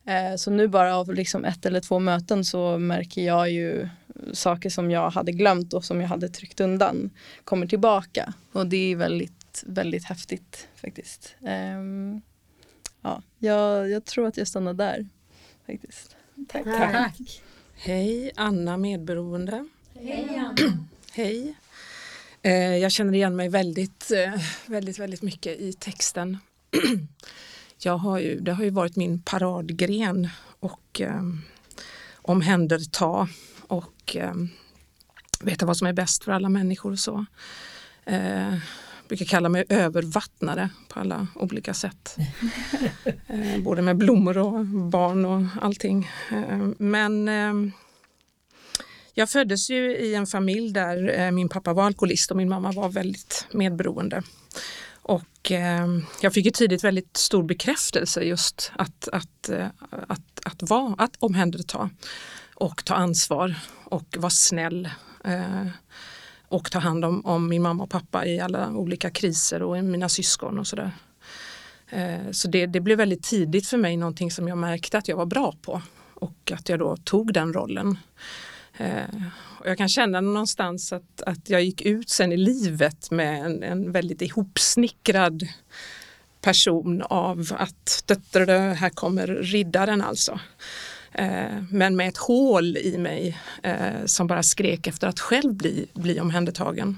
Uh, 0.08 0.36
så 0.36 0.50
nu 0.50 0.68
bara 0.68 0.96
av 0.96 1.14
liksom 1.14 1.44
ett 1.44 1.66
eller 1.66 1.80
två 1.80 1.98
möten 1.98 2.44
så 2.44 2.78
märker 2.78 3.22
jag 3.22 3.50
ju 3.50 3.88
saker 4.32 4.70
som 4.70 4.90
jag 4.90 5.10
hade 5.10 5.32
glömt 5.32 5.72
och 5.72 5.84
som 5.84 6.00
jag 6.00 6.08
hade 6.08 6.28
tryckt 6.28 6.60
undan 6.60 7.10
kommer 7.44 7.66
tillbaka. 7.66 8.32
Och 8.52 8.66
det 8.66 8.92
är 8.92 8.96
väldigt, 8.96 9.64
väldigt 9.66 10.04
häftigt 10.04 10.68
faktiskt. 10.80 11.36
Um, 11.40 12.22
ja, 13.06 13.22
jag, 13.38 13.90
jag 13.90 14.04
tror 14.04 14.26
att 14.26 14.36
jag 14.36 14.48
stannar 14.48 14.74
där 14.74 15.08
faktiskt. 15.66 16.16
Tack. 16.48 16.64
Tack. 16.64 17.42
Hej, 17.74 18.30
Anna 18.36 18.76
medberoende. 18.76 19.68
Hej 19.94 20.36
Anna. 20.38 20.86
Hej. 21.12 21.54
Eh, 22.42 22.76
jag 22.76 22.92
känner 22.92 23.14
igen 23.14 23.36
mig 23.36 23.48
väldigt, 23.48 24.10
eh, 24.10 24.42
väldigt, 24.66 24.98
väldigt 24.98 25.22
mycket 25.22 25.60
i 25.60 25.72
texten. 25.72 26.38
jag 27.78 27.96
har 27.96 28.18
ju, 28.18 28.40
det 28.40 28.52
har 28.52 28.64
ju 28.64 28.70
varit 28.70 28.96
min 28.96 29.22
paradgren 29.22 30.28
och 30.60 31.00
eh, 31.00 31.22
omhänderta 32.16 33.28
och 33.68 34.16
eh, 34.16 34.34
veta 35.40 35.66
vad 35.66 35.76
som 35.76 35.86
är 35.86 35.92
bäst 35.92 36.24
för 36.24 36.32
alla 36.32 36.48
människor 36.48 36.92
och 36.92 36.98
så. 36.98 37.26
Brukar 39.08 39.24
kalla 39.24 39.48
mig 39.48 39.64
övervattnare 39.68 40.70
på 40.88 41.00
alla 41.00 41.26
olika 41.34 41.74
sätt. 41.74 42.16
eh, 43.26 43.58
både 43.58 43.82
med 43.82 43.96
blommor 43.96 44.38
och 44.38 44.66
barn 44.66 45.24
och 45.24 45.64
allting. 45.64 46.10
Eh, 46.30 46.68
men 46.78 47.28
eh, 47.28 47.72
jag 49.14 49.30
föddes 49.30 49.70
ju 49.70 49.96
i 49.96 50.14
en 50.14 50.26
familj 50.26 50.72
där 50.72 51.30
min 51.30 51.48
pappa 51.48 51.72
var 51.72 51.84
alkoholist 51.84 52.30
och 52.30 52.36
min 52.36 52.48
mamma 52.48 52.72
var 52.72 52.88
väldigt 52.88 53.46
medberoende. 53.52 54.22
Och 55.02 55.50
jag 56.20 56.34
fick 56.34 56.44
ju 56.44 56.50
tidigt 56.50 56.84
väldigt 56.84 57.16
stor 57.16 57.42
bekräftelse 57.42 58.22
just 58.22 58.72
att, 58.76 59.08
att, 59.12 59.48
att, 59.48 59.70
att, 60.08 60.40
att, 60.44 60.70
vara, 60.70 60.94
att 60.98 61.16
omhänderta 61.18 61.90
och 62.54 62.84
ta 62.84 62.94
ansvar 62.94 63.54
och 63.84 64.16
vara 64.18 64.30
snäll 64.30 64.88
och 66.48 66.70
ta 66.70 66.78
hand 66.78 67.04
om, 67.04 67.26
om, 67.26 67.48
min 67.48 67.62
mamma 67.62 67.82
och 67.82 67.90
pappa 67.90 68.26
i 68.26 68.40
alla 68.40 68.70
olika 68.70 69.10
kriser 69.10 69.62
och 69.62 69.84
mina 69.84 70.08
syskon 70.08 70.58
och 70.58 70.66
sådär. 70.66 70.90
Eh, 71.90 72.30
så 72.32 72.48
det, 72.48 72.66
det, 72.66 72.80
blev 72.80 72.98
väldigt 72.98 73.22
tidigt 73.22 73.66
för 73.66 73.76
mig 73.76 73.96
någonting 73.96 74.30
som 74.30 74.48
jag 74.48 74.58
märkte 74.58 74.98
att 74.98 75.08
jag 75.08 75.16
var 75.16 75.26
bra 75.26 75.54
på 75.62 75.82
och 76.14 76.52
att 76.54 76.68
jag 76.68 76.78
då 76.78 76.96
tog 76.96 77.32
den 77.32 77.52
rollen. 77.52 77.98
Eh, 78.78 79.22
och 79.60 79.66
jag 79.66 79.78
kan 79.78 79.88
känna 79.88 80.20
någonstans 80.20 80.92
att, 80.92 81.22
att 81.22 81.50
jag 81.50 81.62
gick 81.62 81.82
ut 81.82 82.10
sen 82.10 82.32
i 82.32 82.36
livet 82.36 83.10
med 83.10 83.46
en, 83.46 83.62
en 83.62 83.92
väldigt 83.92 84.22
ihopsnickrad 84.22 85.48
person 86.40 87.02
av 87.02 87.48
att 87.58 88.04
här 88.78 88.90
kommer 88.90 89.26
riddaren 89.26 90.02
alltså. 90.02 90.40
Eh, 91.12 91.62
men 91.70 91.96
med 91.96 92.08
ett 92.08 92.16
hål 92.16 92.76
i 92.76 92.98
mig 92.98 93.38
eh, 93.62 94.04
som 94.04 94.26
bara 94.26 94.42
skrek 94.42 94.86
efter 94.86 95.08
att 95.08 95.20
själv 95.20 95.54
bli, 95.54 95.86
bli 95.94 96.20
omhändertagen. 96.20 96.96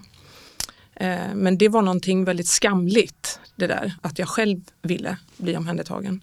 Eh, 0.95 1.35
men 1.35 1.59
det 1.59 1.69
var 1.69 1.83
någonting 1.83 2.25
väldigt 2.25 2.49
skamligt 2.49 3.41
det 3.57 3.67
där 3.67 3.95
att 4.03 4.19
jag 4.19 4.29
själv 4.29 4.61
ville 4.83 5.17
bli 5.37 5.57
omhändertagen. 5.57 6.21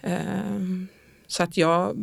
Eh, 0.00 0.60
så 1.26 1.42
att 1.42 1.56
jag 1.56 1.96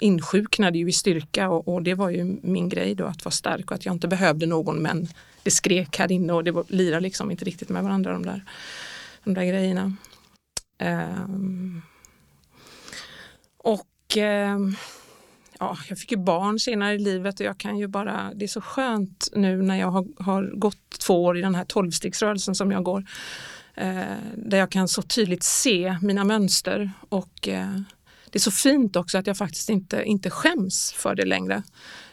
insjuknade 0.00 0.78
ju 0.78 0.88
i 0.88 0.92
styrka 0.92 1.50
och, 1.50 1.68
och, 1.68 1.82
det 1.82 1.94
var 1.94 2.10
ju 2.10 2.38
min 2.42 2.68
grej 2.68 2.94
då 2.94 3.04
att 3.04 3.24
vara 3.24 3.32
stark 3.32 3.70
och 3.70 3.74
att 3.74 3.86
jag 3.86 3.94
inte 3.94 4.08
behövde 4.08 4.46
någon 4.46 4.82
men 4.82 5.08
det 5.42 5.50
skrek 5.50 5.98
här 5.98 6.12
inne 6.12 6.32
och 6.32 6.44
det 6.44 6.50
var, 6.50 6.64
lirade 6.68 7.00
liksom 7.00 7.30
inte 7.30 7.44
riktigt 7.44 7.68
med 7.68 7.82
varandra 7.82 8.12
de 8.12 8.26
där, 8.26 8.44
de 9.24 9.34
där 9.34 9.44
grejerna. 9.44 9.96
Um, 10.78 11.82
och 13.58 13.86
Ehm, 14.16 14.76
ja, 15.58 15.78
jag 15.88 15.98
fick 15.98 16.10
ju 16.10 16.16
barn 16.16 16.58
senare 16.58 16.94
i 16.94 16.98
livet 16.98 17.40
och 17.40 17.46
jag 17.46 17.58
kan 17.58 17.78
ju 17.78 17.86
bara, 17.86 18.32
det 18.34 18.44
är 18.44 18.48
så 18.48 18.60
skönt 18.60 19.28
nu 19.32 19.62
när 19.62 19.76
jag 19.76 19.90
har, 19.90 20.06
har 20.22 20.58
gått 20.58 20.98
två 20.98 21.24
år 21.24 21.38
i 21.38 21.40
den 21.40 21.54
här 21.54 21.64
tolvstegsrörelsen 21.64 22.54
som 22.54 22.70
jag 22.70 22.82
går. 22.82 23.04
Eh, 23.74 24.16
där 24.36 24.58
jag 24.58 24.70
kan 24.70 24.88
så 24.88 25.02
tydligt 25.02 25.42
se 25.42 25.98
mina 26.02 26.24
mönster 26.24 26.90
och 27.08 27.48
eh, 27.48 27.80
det 28.30 28.38
är 28.38 28.40
så 28.40 28.50
fint 28.50 28.96
också 28.96 29.18
att 29.18 29.26
jag 29.26 29.36
faktiskt 29.36 29.70
inte, 29.70 30.02
inte 30.02 30.30
skäms 30.30 30.92
för 30.92 31.14
det 31.14 31.24
längre. 31.24 31.62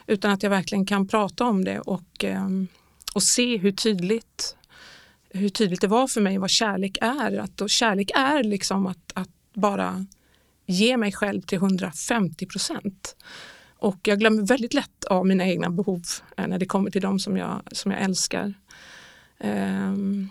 Utan 0.07 0.31
att 0.31 0.43
jag 0.43 0.49
verkligen 0.49 0.85
kan 0.85 1.07
prata 1.07 1.45
om 1.45 1.65
det 1.65 1.79
och, 1.79 2.23
eh, 2.23 2.47
och 3.13 3.23
se 3.23 3.57
hur 3.57 3.71
tydligt, 3.71 4.55
hur 5.29 5.49
tydligt 5.49 5.81
det 5.81 5.87
var 5.87 6.07
för 6.07 6.21
mig 6.21 6.37
vad 6.37 6.49
kärlek 6.49 6.97
är. 7.01 7.37
Att, 7.37 7.71
kärlek 7.71 8.11
är 8.15 8.43
liksom 8.43 8.87
att, 8.87 9.11
att 9.13 9.29
bara 9.53 10.05
ge 10.65 10.97
mig 10.97 11.11
själv 11.11 11.41
till 11.41 11.57
150 11.57 12.45
procent. 12.45 13.15
Och 13.77 14.07
jag 14.07 14.19
glömmer 14.19 14.43
väldigt 14.43 14.73
lätt 14.73 15.05
av 15.05 15.25
mina 15.25 15.47
egna 15.47 15.69
behov 15.69 16.03
eh, 16.37 16.47
när 16.47 16.59
det 16.59 16.65
kommer 16.65 16.91
till 16.91 17.01
dem 17.01 17.19
som 17.19 17.37
jag, 17.37 17.61
som 17.71 17.91
jag 17.91 18.01
älskar. 18.01 18.53
Um, 19.39 20.29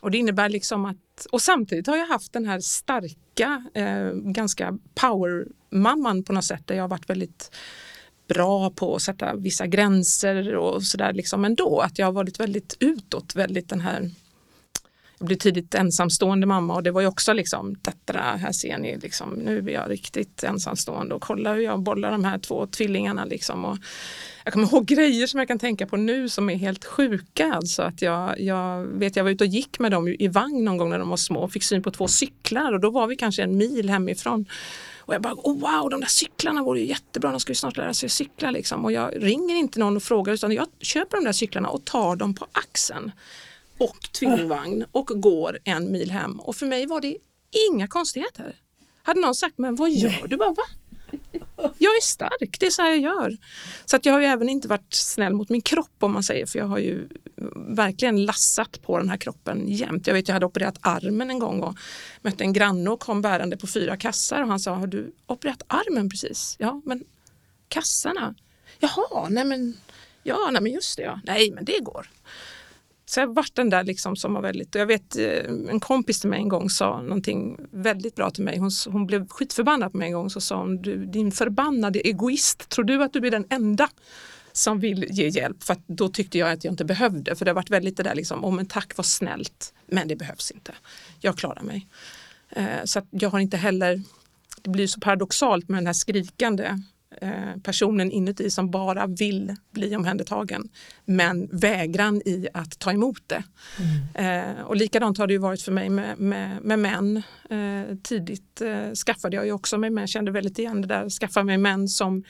och 0.00 0.10
det 0.10 0.18
innebär 0.18 0.48
liksom 0.48 0.84
att, 0.84 1.26
och 1.32 1.42
samtidigt 1.42 1.86
har 1.86 1.96
jag 1.96 2.06
haft 2.06 2.32
den 2.32 2.46
här 2.46 2.60
starka, 2.60 3.64
eh, 3.74 4.10
ganska 4.12 4.78
power-mamman 4.94 6.22
på 6.22 6.32
något 6.32 6.44
sätt 6.44 6.66
där 6.66 6.74
jag 6.74 6.82
har 6.82 6.88
varit 6.88 7.10
väldigt 7.10 7.50
bra 8.28 8.70
på 8.70 8.94
att 8.94 9.02
sätta 9.02 9.36
vissa 9.36 9.66
gränser 9.66 10.56
och 10.56 10.82
sådär 10.82 11.12
liksom 11.12 11.44
ändå. 11.44 11.80
Att 11.80 11.98
jag 11.98 12.06
har 12.06 12.12
varit 12.12 12.40
väldigt 12.40 12.76
utåt, 12.80 13.34
väldigt 13.34 13.68
den 13.68 13.80
här 13.80 14.10
jag 15.18 15.26
blev 15.26 15.36
tidigt 15.36 15.74
ensamstående 15.74 16.46
mamma 16.46 16.74
och 16.74 16.82
det 16.82 16.90
var 16.90 17.00
ju 17.00 17.06
också 17.06 17.32
liksom, 17.32 17.76
detta 17.82 18.18
här 18.18 18.52
ser 18.52 18.78
ni, 18.78 18.98
liksom, 18.98 19.30
nu 19.30 19.58
är 19.58 19.72
jag 19.72 19.90
riktigt 19.90 20.44
ensamstående 20.44 21.14
och 21.14 21.22
kolla 21.22 21.54
hur 21.54 21.62
jag 21.62 21.80
bollar 21.80 22.10
de 22.10 22.24
här 22.24 22.38
två 22.38 22.66
tvillingarna. 22.66 23.24
Liksom. 23.24 23.64
Och 23.64 23.78
jag 24.44 24.52
kommer 24.52 24.66
ihåg 24.66 24.86
grejer 24.86 25.26
som 25.26 25.38
jag 25.38 25.48
kan 25.48 25.58
tänka 25.58 25.86
på 25.86 25.96
nu 25.96 26.28
som 26.28 26.50
är 26.50 26.54
helt 26.54 26.84
sjuka. 26.84 27.54
Alltså 27.54 27.82
att 27.82 28.02
jag, 28.02 28.40
jag, 28.40 28.84
vet, 28.84 29.16
jag 29.16 29.24
var 29.24 29.30
ute 29.30 29.44
och 29.44 29.50
gick 29.50 29.78
med 29.78 29.90
dem 29.90 30.08
i 30.08 30.28
vagn 30.28 30.64
någon 30.64 30.76
gång 30.76 30.90
när 30.90 30.98
de 30.98 31.08
var 31.08 31.16
små 31.16 31.40
och 31.40 31.52
fick 31.52 31.62
syn 31.62 31.82
på 31.82 31.90
två 31.90 32.08
cyklar 32.08 32.72
och 32.72 32.80
då 32.80 32.90
var 32.90 33.06
vi 33.06 33.16
kanske 33.16 33.42
en 33.42 33.56
mil 33.56 33.90
hemifrån. 33.90 34.46
Och 34.98 35.14
jag 35.14 35.22
bara, 35.22 35.34
oh, 35.34 35.60
wow, 35.60 35.90
de 35.90 36.00
där 36.00 36.08
cyklarna 36.08 36.62
vore 36.62 36.80
ju 36.80 36.86
jättebra, 36.86 37.30
de 37.30 37.40
ska 37.40 37.50
ju 37.50 37.54
snart 37.54 37.76
lära 37.76 37.94
sig 37.94 38.08
cykla. 38.08 38.50
Liksom. 38.50 38.84
Och 38.84 38.92
jag 38.92 39.12
ringer 39.16 39.54
inte 39.54 39.80
någon 39.80 39.96
och 39.96 40.02
frågar 40.02 40.32
utan 40.32 40.52
jag 40.52 40.66
köper 40.80 41.16
de 41.16 41.24
där 41.24 41.32
cyklarna 41.32 41.68
och 41.68 41.84
tar 41.84 42.16
dem 42.16 42.34
på 42.34 42.46
axeln 42.52 43.12
och 43.78 44.12
tvillingvagn 44.12 44.84
och 44.92 45.06
går 45.06 45.58
en 45.64 45.92
mil 45.92 46.10
hem. 46.10 46.40
Och 46.40 46.56
för 46.56 46.66
mig 46.66 46.86
var 46.86 47.00
det 47.00 47.16
inga 47.70 47.88
konstigheter. 47.88 48.56
Hade 49.02 49.20
någon 49.20 49.34
sagt, 49.34 49.58
men 49.58 49.76
vad 49.76 49.90
gör 49.90 50.28
du? 50.28 50.36
Bara, 50.36 50.50
Va? 50.50 50.64
Jag 51.56 51.96
är 51.96 52.02
stark, 52.02 52.56
det 52.60 52.66
är 52.66 52.70
så 52.70 52.82
här 52.82 52.90
jag 52.90 53.00
gör. 53.00 53.36
Så 53.84 53.96
att 53.96 54.06
jag 54.06 54.12
har 54.12 54.20
ju 54.20 54.26
även 54.26 54.48
inte 54.48 54.68
varit 54.68 54.94
snäll 54.94 55.34
mot 55.34 55.48
min 55.48 55.60
kropp 55.60 55.92
om 56.00 56.12
man 56.12 56.22
säger, 56.22 56.46
för 56.46 56.58
jag 56.58 56.66
har 56.66 56.78
ju 56.78 57.08
verkligen 57.56 58.24
lassat 58.24 58.82
på 58.82 58.98
den 58.98 59.08
här 59.08 59.16
kroppen 59.16 59.68
jämt. 59.68 60.06
Jag 60.06 60.14
vet, 60.14 60.28
jag 60.28 60.32
hade 60.32 60.46
opererat 60.46 60.78
armen 60.80 61.30
en 61.30 61.38
gång 61.38 61.60
och 61.60 61.76
mötte 62.22 62.44
en 62.44 62.52
granne 62.52 62.90
och 62.90 63.00
kom 63.00 63.22
bärande 63.22 63.56
på 63.56 63.66
fyra 63.66 63.96
kassar 63.96 64.42
och 64.42 64.48
han 64.48 64.60
sa, 64.60 64.74
har 64.74 64.86
du 64.86 65.12
opererat 65.26 65.62
armen 65.66 66.10
precis? 66.10 66.56
Ja, 66.58 66.80
men 66.84 67.04
kassarna? 67.68 68.34
Jaha, 68.78 69.28
nej 69.28 69.44
men, 69.44 69.76
ja, 70.22 70.48
nej 70.52 70.62
men 70.62 70.72
just 70.72 70.96
det 70.96 71.02
ja, 71.02 71.20
nej 71.24 71.50
men 71.50 71.64
det 71.64 71.80
går. 71.80 72.10
Så 73.08 73.20
jag 73.20 73.34
varit 73.34 73.54
den 73.54 73.70
där 73.70 73.84
liksom 73.84 74.16
som 74.16 74.34
var 74.34 74.42
väldigt, 74.42 74.74
jag 74.74 74.86
vet 74.86 75.16
eh, 75.16 75.44
en 75.70 75.80
kompis 75.80 76.20
till 76.20 76.30
mig 76.30 76.40
en 76.40 76.48
gång 76.48 76.70
sa 76.70 77.02
någonting 77.02 77.60
väldigt 77.70 78.14
bra 78.14 78.30
till 78.30 78.44
mig. 78.44 78.58
Hon, 78.58 78.70
hon 78.88 79.06
blev 79.06 79.28
skitförbannad 79.28 79.92
på 79.92 79.98
mig 79.98 80.06
en 80.06 80.14
gång 80.14 80.30
så 80.30 80.40
sa 80.40 80.56
hon, 80.56 80.82
du, 80.82 81.06
din 81.06 81.32
förbannade 81.32 81.98
egoist, 82.08 82.68
tror 82.68 82.84
du 82.84 83.02
att 83.02 83.12
du 83.12 83.20
blir 83.20 83.30
den 83.30 83.46
enda 83.50 83.88
som 84.52 84.80
vill 84.80 85.06
ge 85.10 85.28
hjälp? 85.28 85.62
För 85.62 85.76
då 85.86 86.08
tyckte 86.08 86.38
jag 86.38 86.52
att 86.52 86.64
jag 86.64 86.72
inte 86.72 86.84
behövde, 86.84 87.36
för 87.36 87.44
det 87.44 87.50
har 87.50 87.54
varit 87.54 87.70
väldigt 87.70 87.96
det 87.96 88.02
där 88.02 88.14
liksom, 88.14 88.44
om 88.44 88.58
en 88.58 88.66
tack 88.66 88.96
var 88.96 89.04
snällt, 89.04 89.74
men 89.86 90.08
det 90.08 90.16
behövs 90.16 90.50
inte. 90.50 90.74
Jag 91.20 91.38
klarar 91.38 91.62
mig. 91.62 91.88
Eh, 92.50 92.84
så 92.84 93.02
jag 93.10 93.30
har 93.30 93.38
inte 93.38 93.56
heller, 93.56 94.02
det 94.62 94.70
blir 94.70 94.86
så 94.86 95.00
paradoxalt 95.00 95.68
med 95.68 95.78
den 95.78 95.86
här 95.86 95.94
skrikande 95.94 96.78
personen 97.62 98.10
inuti 98.10 98.50
som 98.50 98.70
bara 98.70 99.06
vill 99.06 99.56
bli 99.70 99.96
omhändertagen 99.96 100.68
men 101.04 101.48
vägran 101.52 102.22
i 102.24 102.48
att 102.54 102.78
ta 102.78 102.92
emot 102.92 103.22
det. 103.26 103.42
Mm. 103.78 104.56
Eh, 104.56 104.62
och 104.62 104.76
likadant 104.76 105.18
har 105.18 105.26
det 105.26 105.32
ju 105.32 105.38
varit 105.38 105.62
för 105.62 105.72
mig 105.72 105.88
med, 105.88 106.18
med, 106.18 106.62
med 106.62 106.78
män. 106.78 107.22
Eh, 107.50 107.96
tidigt 108.02 108.60
eh, 108.60 108.92
skaffade 108.92 109.36
jag 109.36 109.46
ju 109.46 109.52
också 109.52 109.78
mig 109.78 109.90
med, 109.90 110.08
kände 110.08 110.30
väldigt 110.30 110.58
igen 110.58 110.82
det 110.82 110.88
där, 110.88 111.10
skaffa 111.10 111.42
mig 111.42 111.58
män 111.58 111.88
som 111.88 112.24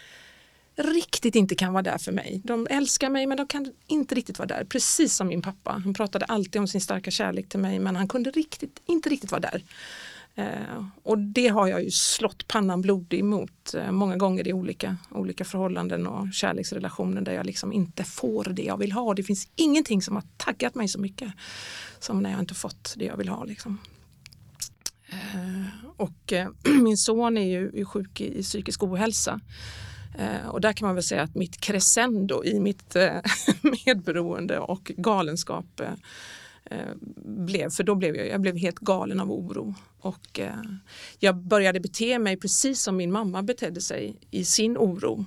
riktigt 0.77 1.35
inte 1.35 1.55
kan 1.55 1.73
vara 1.73 1.83
där 1.83 1.99
för 1.99 2.13
mig. 2.13 2.41
De 2.45 2.67
älskar 2.71 3.11
mig 3.11 3.27
men 3.27 3.37
de 3.37 3.47
kan 3.47 3.73
inte 3.87 4.15
riktigt 4.15 4.39
vara 4.39 4.47
där. 4.47 4.65
Precis 4.65 5.17
som 5.17 5.29
min 5.29 5.43
pappa. 5.43 5.81
Han 5.85 5.95
pratade 5.95 6.25
alltid 6.25 6.61
om 6.61 6.69
sin 6.69 6.81
starka 6.81 7.11
kärlek 7.11 7.49
till 7.49 7.61
mig 7.61 7.79
men 7.79 7.97
han 7.97 8.09
kunde 8.09 8.31
riktigt, 8.31 8.83
inte 8.87 9.09
riktigt 9.09 9.31
vara 9.31 9.41
där. 9.41 9.63
Eh, 10.39 10.85
och 11.03 11.19
det 11.19 11.49
har 11.49 11.69
jag 11.69 11.85
ju 11.85 11.91
slått 11.91 12.49
pannan 12.49 12.83
blodig 12.83 13.25
mot 13.25 13.75
eh, 13.75 13.91
många 13.91 14.17
gånger 14.17 14.49
i 14.49 14.53
olika, 14.53 14.97
olika 15.11 15.45
förhållanden 15.45 16.07
och 16.07 16.33
kärleksrelationer 16.33 17.21
där 17.21 17.33
jag 17.33 17.47
liksom 17.47 17.73
inte 17.73 18.05
får 18.05 18.45
det 18.45 18.63
jag 18.63 18.77
vill 18.77 18.93
ha. 18.93 19.15
Det 19.15 19.23
finns 19.23 19.49
ingenting 19.57 20.03
som 20.03 20.15
har 20.15 20.25
taggat 20.37 20.75
mig 20.75 20.89
så 20.89 21.01
mycket 21.01 21.33
som 21.99 22.23
när 22.23 22.31
jag 22.31 22.41
inte 22.41 22.55
fått 22.55 22.95
det 22.97 23.05
jag 23.05 23.17
vill 23.17 23.29
ha. 23.29 23.45
Liksom. 23.45 23.79
Eh, 25.09 25.91
och 25.97 26.33
eh, 26.33 26.49
min 26.83 26.97
son 26.97 27.37
är 27.39 27.47
ju 27.47 27.85
sjuk 27.85 28.21
i 28.21 28.43
psykisk 28.43 28.83
ohälsa. 28.83 29.41
Eh, 30.19 30.49
och 30.49 30.61
där 30.61 30.73
kan 30.73 30.87
man 30.87 30.95
väl 30.95 31.05
säga 31.05 31.23
att 31.23 31.35
mitt 31.35 31.61
crescendo 31.61 32.45
i 32.45 32.61
mitt 32.61 32.97
medberoende 33.87 34.59
och 34.59 34.93
galenskap 34.97 35.81
Eh, 36.71 36.79
blev, 37.25 37.71
för 37.71 37.85
då 37.85 37.95
blev 37.95 38.17
jag, 38.17 38.29
jag 38.29 38.41
blev 38.41 38.57
helt 38.57 38.79
galen 38.79 39.21
av 39.21 39.33
oro. 39.33 39.75
Och 40.01 40.41
eh, 40.41 40.55
jag 41.19 41.37
började 41.37 41.81
bete 41.81 42.19
mig 42.19 42.37
precis 42.37 42.83
som 42.83 42.97
min 42.97 43.13
mamma 43.13 43.43
betedde 43.43 43.81
sig 43.81 44.17
i 44.31 44.45
sin 44.45 44.79
oro 44.79 45.25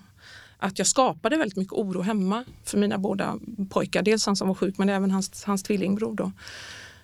att 0.60 0.78
jag 0.78 0.88
skapade 0.88 1.38
väldigt 1.38 1.58
mycket 1.58 1.74
oro 1.74 2.02
hemma 2.02 2.46
för 2.64 2.78
mina 2.78 2.98
båda 2.98 3.40
pojkar. 3.70 4.02
Dels 4.02 4.26
han 4.26 4.36
som 4.36 4.48
var 4.48 4.56
sjuk 4.56 4.78
men 4.78 4.90
även 4.90 5.12
hans, 5.12 5.44
hans 5.44 5.64
tvillingbror. 5.64 6.16
Då. 6.16 6.32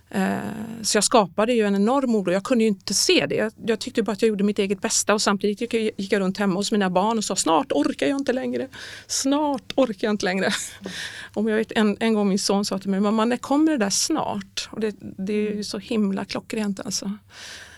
Eh, 0.09 0.37
så 0.81 0.97
jag 0.97 1.03
skapade 1.03 1.53
ju 1.53 1.63
en 1.65 1.75
enorm 1.75 2.15
oro. 2.15 2.31
Jag 2.31 2.43
kunde 2.43 2.63
ju 2.63 2.67
inte 2.67 2.93
se 2.93 3.25
det. 3.25 3.53
Jag, 3.65 3.79
tyckte 3.79 4.03
bara 4.03 4.11
att 4.11 4.21
jag 4.21 4.29
gjorde 4.29 4.43
mitt 4.43 4.59
eget 4.59 4.81
bästa 4.81 5.13
och 5.13 5.21
samtidigt 5.21 5.61
gick 5.61 5.73
jag, 5.73 5.81
gick 5.97 6.11
jag 6.11 6.19
runt 6.19 6.37
hemma 6.37 6.55
hos 6.55 6.71
mina 6.71 6.89
barn 6.89 7.17
och 7.17 7.23
sa 7.23 7.35
snart 7.35 7.71
orkar 7.71 8.07
jag 8.07 8.19
inte 8.19 8.33
längre. 8.33 8.67
Snart 9.07 9.73
orkar 9.75 10.07
jag 10.07 10.13
inte 10.13 10.25
längre. 10.25 10.49
Och 11.33 11.49
jag 11.49 11.57
vet, 11.57 11.71
en, 11.71 11.97
en 11.99 12.13
gång 12.13 12.29
min 12.29 12.39
son 12.39 12.65
sa 12.65 12.79
till 12.79 12.89
mig, 12.89 12.99
mamma 12.99 13.25
när 13.25 13.37
kommer 13.37 13.71
det 13.71 13.77
där 13.77 13.89
snart? 13.89 14.69
Och 14.71 14.79
det, 14.79 14.95
det 14.99 15.33
är 15.33 15.55
ju 15.55 15.63
så 15.63 15.77
himla 15.77 16.25
klockrent 16.25 16.79
alltså. 16.79 17.11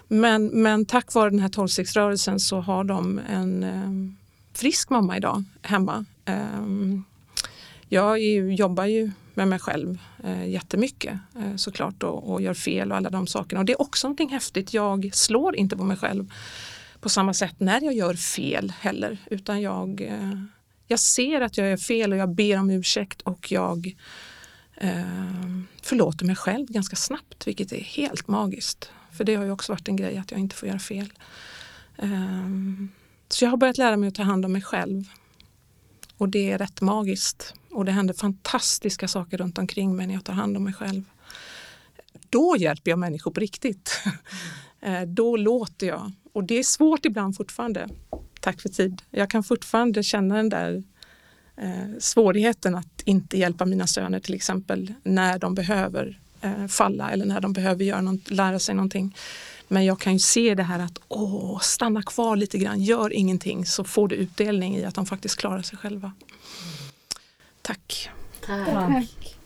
Men, 0.08 0.48
men 0.48 0.86
tack 0.86 1.14
vare 1.14 1.30
den 1.30 1.40
här 1.40 1.50
tolvstegsrörelsen 1.50 2.40
så 2.40 2.60
har 2.60 2.84
de 2.84 3.20
en 3.30 3.64
eh, 3.64 4.18
frisk 4.54 4.90
mamma 4.90 5.18
idag 5.18 5.44
hemma. 5.62 6.06
Eh, 6.26 6.64
jag 7.90 8.20
jobbar 8.54 8.86
ju 8.86 9.12
med 9.38 9.48
mig 9.48 9.60
själv 9.60 9.98
eh, 10.24 10.50
jättemycket 10.50 11.20
eh, 11.40 11.56
såklart 11.56 12.04
och, 12.04 12.32
och 12.32 12.42
gör 12.42 12.54
fel 12.54 12.92
och 12.92 12.98
alla 12.98 13.10
de 13.10 13.28
sakerna. 13.28 13.60
Och 13.60 13.66
det 13.66 13.74
är 13.74 13.82
också 13.82 14.08
någonting 14.08 14.30
häftigt. 14.30 14.74
Jag 14.74 15.10
slår 15.14 15.56
inte 15.56 15.78
på 15.78 15.84
mig 15.84 15.98
själv 15.98 16.32
på 17.00 17.10
samma 17.10 17.34
sätt 17.34 17.60
när 17.60 17.82
jag 17.82 17.94
gör 17.94 18.14
fel 18.14 18.74
heller 18.80 19.18
utan 19.32 19.62
jag, 19.62 20.02
eh, 20.02 20.42
jag 20.88 21.00
ser 21.00 21.42
att 21.42 21.58
jag 21.58 21.70
gör 21.70 21.78
fel 21.78 22.12
och 22.12 22.18
jag 22.18 22.30
ber 22.30 22.60
om 22.60 22.70
ursäkt 22.70 23.22
och 23.22 23.52
jag 23.52 23.96
eh, 24.76 25.02
förlåter 25.82 26.26
mig 26.26 26.36
själv 26.36 26.68
ganska 26.68 26.96
snabbt 26.96 27.48
vilket 27.48 27.72
är 27.72 27.82
helt 27.82 28.28
magiskt. 28.28 28.92
För 29.12 29.24
det 29.24 29.36
har 29.36 29.46
ju 29.46 29.52
också 29.52 29.72
varit 29.72 29.88
en 29.88 29.96
grej 29.96 30.18
att 30.18 30.32
jag 30.32 30.40
inte 30.40 30.56
får 30.56 30.68
göra 30.68 30.80
fel. 30.80 31.14
Ehm, 31.98 32.90
så 33.30 33.46
jag 33.46 33.50
har 33.50 33.58
börjat 33.58 33.78
lära 33.78 33.98
mig 33.98 34.08
att 34.08 34.16
ta 34.16 34.24
hand 34.24 34.46
om 34.46 34.54
mig 34.54 34.62
själv. 34.62 35.04
Och 36.18 36.30
det 36.30 36.52
är 36.52 36.58
rätt 36.58 36.82
magiskt. 36.82 37.54
Och 37.78 37.86
det 37.86 37.92
händer 37.92 38.14
fantastiska 38.14 39.08
saker 39.08 39.38
runt 39.38 39.58
omkring 39.58 39.96
mig 39.96 40.08
när 40.08 40.14
jag 40.14 40.24
tar 40.24 40.34
hand 40.34 40.58
om 40.58 40.64
mig 40.64 40.74
själv. 40.74 41.04
Då 42.30 42.56
hjälper 42.58 42.92
jag 42.92 43.00
människor 43.00 43.32
på 43.32 43.40
riktigt. 43.40 44.02
Eh, 44.82 45.02
då 45.02 45.38
låter 45.38 45.88
jag. 45.88 46.12
Och 46.34 46.44
det 46.44 46.60
är 46.60 46.64
svårt 46.64 47.06
ibland 47.06 47.38
fortfarande. 47.38 47.90
Tack 48.42 48.62
för 48.62 48.70
tid. 48.70 49.02
Jag 49.12 49.30
kan 49.30 49.44
fortfarande 49.44 50.04
känna 50.04 50.36
den 50.36 50.50
där 50.50 50.84
eh, 51.58 52.00
svårigheten 52.00 52.76
att 52.76 53.02
inte 53.06 53.38
hjälpa 53.38 53.66
mina 53.66 53.88
söner 53.88 54.20
till 54.20 54.34
exempel 54.34 54.94
när 55.04 55.40
de 55.40 55.56
behöver 55.56 56.20
eh, 56.42 56.68
falla 56.68 57.12
eller 57.12 57.26
när 57.26 57.42
de 57.42 57.54
behöver 57.54 57.84
göra 57.84 58.02
något, 58.02 58.30
lära 58.30 58.60
sig 58.60 58.76
någonting. 58.76 59.16
Men 59.68 59.86
jag 59.86 60.00
kan 60.00 60.14
ju 60.14 60.20
se 60.20 60.56
det 60.56 60.64
här 60.64 60.80
att 60.80 61.00
åh, 61.08 61.60
stanna 61.60 62.04
kvar 62.04 62.36
lite 62.36 62.58
grann, 62.58 62.82
gör 62.82 63.14
ingenting 63.14 63.66
så 63.66 63.84
får 63.84 64.08
du 64.08 64.16
utdelning 64.16 64.78
i 64.78 64.86
att 64.86 64.96
de 64.96 65.06
faktiskt 65.06 65.36
klarar 65.36 65.62
sig 65.62 65.78
själva. 65.78 66.12
Tack. 67.68 68.10
Tack. 68.46 69.38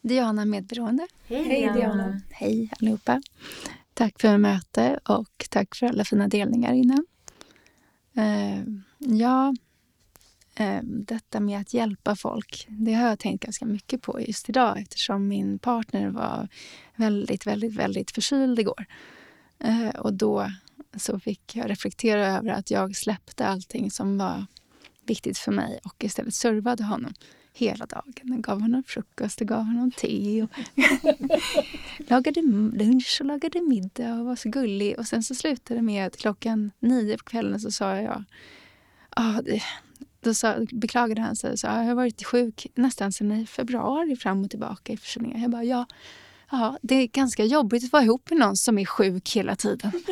Diana 0.00 0.44
Medberoende. 0.44 1.06
Hej, 1.26 1.44
Hej 1.44 1.72
Diana. 1.74 2.20
Hej 2.30 2.70
allihopa. 2.80 3.22
Tack 3.94 4.20
för 4.20 4.38
möte 4.38 5.00
och 5.04 5.46
tack 5.50 5.74
för 5.74 5.86
alla 5.86 6.04
fina 6.04 6.28
delningar 6.28 6.72
innan. 6.72 7.06
Uh, 8.18 8.64
ja, 8.98 9.54
uh, 10.60 10.80
detta 10.82 11.40
med 11.40 11.60
att 11.60 11.74
hjälpa 11.74 12.16
folk, 12.16 12.66
det 12.68 12.94
har 12.94 13.08
jag 13.08 13.18
tänkt 13.18 13.44
ganska 13.44 13.64
mycket 13.64 14.02
på 14.02 14.20
just 14.20 14.48
idag 14.48 14.78
eftersom 14.78 15.28
min 15.28 15.58
partner 15.58 16.08
var 16.08 16.48
väldigt, 16.96 17.46
väldigt, 17.46 17.74
väldigt 17.74 18.10
förkyld 18.10 18.58
igår. 18.58 18.86
Uh, 19.64 19.88
och 19.88 20.14
då 20.14 20.50
så 20.96 21.20
fick 21.20 21.56
jag 21.56 21.70
reflektera 21.70 22.26
över 22.26 22.50
att 22.50 22.70
jag 22.70 22.96
släppte 22.96 23.46
allting 23.46 23.90
som 23.90 24.18
var 24.18 24.46
viktigt 25.08 25.38
för 25.38 25.52
mig 25.52 25.80
och 25.84 26.04
istället 26.04 26.34
servade 26.34 26.84
honom 26.84 27.14
hela 27.52 27.86
dagen. 27.86 28.14
Jag 28.22 28.40
gav 28.40 28.60
honom 28.60 28.82
frukost, 28.86 29.40
och 29.40 29.46
gav 29.46 29.62
honom 29.62 29.90
te 29.90 30.42
och 30.42 30.50
lagade 32.10 32.42
lunch 32.72 33.16
och 33.20 33.26
lagade 33.26 33.60
middag 33.60 34.14
och 34.14 34.26
var 34.26 34.36
så 34.36 34.48
gullig. 34.48 34.98
Och 34.98 35.06
sen 35.06 35.22
så 35.22 35.34
slutade 35.34 35.80
det 35.80 35.82
med 35.82 36.06
att 36.06 36.16
klockan 36.16 36.70
nio 36.78 37.18
på 37.18 37.24
kvällen 37.24 37.60
så 37.60 37.70
sa 37.70 37.96
jag 37.96 38.24
ah, 39.10 39.42
det, 39.42 39.62
då 40.20 40.34
sa, 40.34 40.56
beklagade 40.72 41.20
han 41.20 41.36
sig 41.36 41.52
och 41.52 41.58
sa 41.58 41.68
jag 41.68 41.84
har 41.84 41.94
varit 41.94 42.24
sjuk 42.24 42.66
nästan 42.74 43.12
sedan 43.12 43.32
i 43.32 43.46
februari 43.46 44.16
fram 44.16 44.44
och 44.44 44.50
tillbaka 44.50 44.92
i 44.92 44.96
förkylningar. 44.96 45.38
Jag 45.38 45.50
bara 45.50 45.64
ja, 45.64 45.86
ja, 46.50 46.78
det 46.82 46.94
är 46.94 47.06
ganska 47.06 47.44
jobbigt 47.44 47.84
att 47.84 47.92
vara 47.92 48.02
ihop 48.02 48.30
med 48.30 48.38
någon 48.38 48.56
som 48.56 48.78
är 48.78 48.84
sjuk 48.84 49.36
hela 49.36 49.56
tiden. 49.56 49.92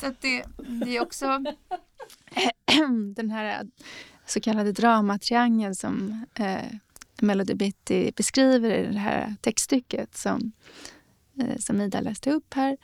så 0.00 0.14
det, 0.20 0.44
det 0.56 0.96
är 0.96 1.02
också 1.02 1.44
den 3.16 3.30
här 3.30 3.66
så 4.26 4.40
kallade 4.40 4.72
dramatriangeln 4.72 5.74
som 5.74 6.24
eh, 6.34 6.72
Melody 7.20 7.54
Bitty 7.54 8.10
beskriver 8.16 8.70
i 8.70 8.92
det 8.92 8.98
här 8.98 9.34
textstycket 9.40 10.16
som, 10.16 10.52
eh, 11.38 11.56
som 11.58 11.80
Ida 11.80 12.00
läste 12.00 12.30
upp 12.30 12.54
här. 12.54 12.76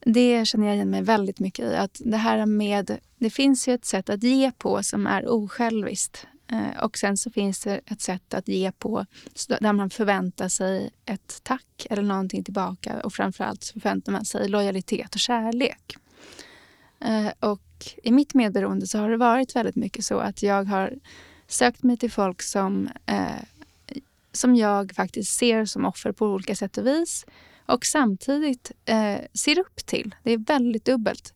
Det 0.00 0.44
känner 0.44 0.66
jag 0.66 0.76
igen 0.76 0.90
mig 0.90 1.02
väldigt 1.02 1.38
mycket 1.38 1.64
i. 1.64 1.76
Att 1.76 2.00
det 2.04 2.16
här 2.16 2.46
med, 2.46 2.98
det 3.18 3.30
finns 3.30 3.68
ju 3.68 3.74
ett 3.74 3.84
sätt 3.84 4.10
att 4.10 4.22
ge 4.22 4.52
på 4.52 4.82
som 4.82 5.06
är 5.06 5.28
osjälviskt. 5.28 6.26
Eh, 6.52 6.84
och 6.84 6.98
sen 6.98 7.16
så 7.16 7.30
finns 7.30 7.60
det 7.60 7.80
ett 7.86 8.00
sätt 8.00 8.34
att 8.34 8.48
ge 8.48 8.72
på 8.72 9.06
där 9.60 9.72
man 9.72 9.90
förväntar 9.90 10.48
sig 10.48 10.90
ett 11.04 11.40
tack 11.42 11.86
eller 11.90 12.02
någonting 12.02 12.44
tillbaka. 12.44 13.00
Och 13.00 13.12
framförallt 13.12 13.64
så 13.64 13.72
förväntar 13.72 14.12
man 14.12 14.24
sig 14.24 14.48
lojalitet 14.48 15.14
och 15.14 15.20
kärlek. 15.20 15.96
Eh, 17.00 17.32
och 17.40 17.60
i 18.02 18.12
mitt 18.12 18.34
medberoende 18.34 18.86
så 18.86 18.98
har 18.98 19.10
det 19.10 19.16
varit 19.16 19.56
väldigt 19.56 19.76
mycket 19.76 20.04
så 20.04 20.18
att 20.18 20.42
jag 20.42 20.64
har 20.64 20.94
sökt 21.46 21.82
mig 21.82 21.96
till 21.96 22.12
folk 22.12 22.42
som, 22.42 22.88
eh, 23.06 23.42
som 24.32 24.56
jag 24.56 24.92
faktiskt 24.94 25.38
ser 25.38 25.64
som 25.64 25.84
offer 25.84 26.12
på 26.12 26.26
olika 26.26 26.56
sätt 26.56 26.78
och 26.78 26.86
vis 26.86 27.26
och 27.66 27.84
samtidigt 27.84 28.72
eh, 28.84 29.18
ser 29.34 29.58
upp 29.58 29.86
till. 29.86 30.14
Det 30.22 30.32
är 30.32 30.38
väldigt 30.38 30.84
dubbelt. 30.84 31.34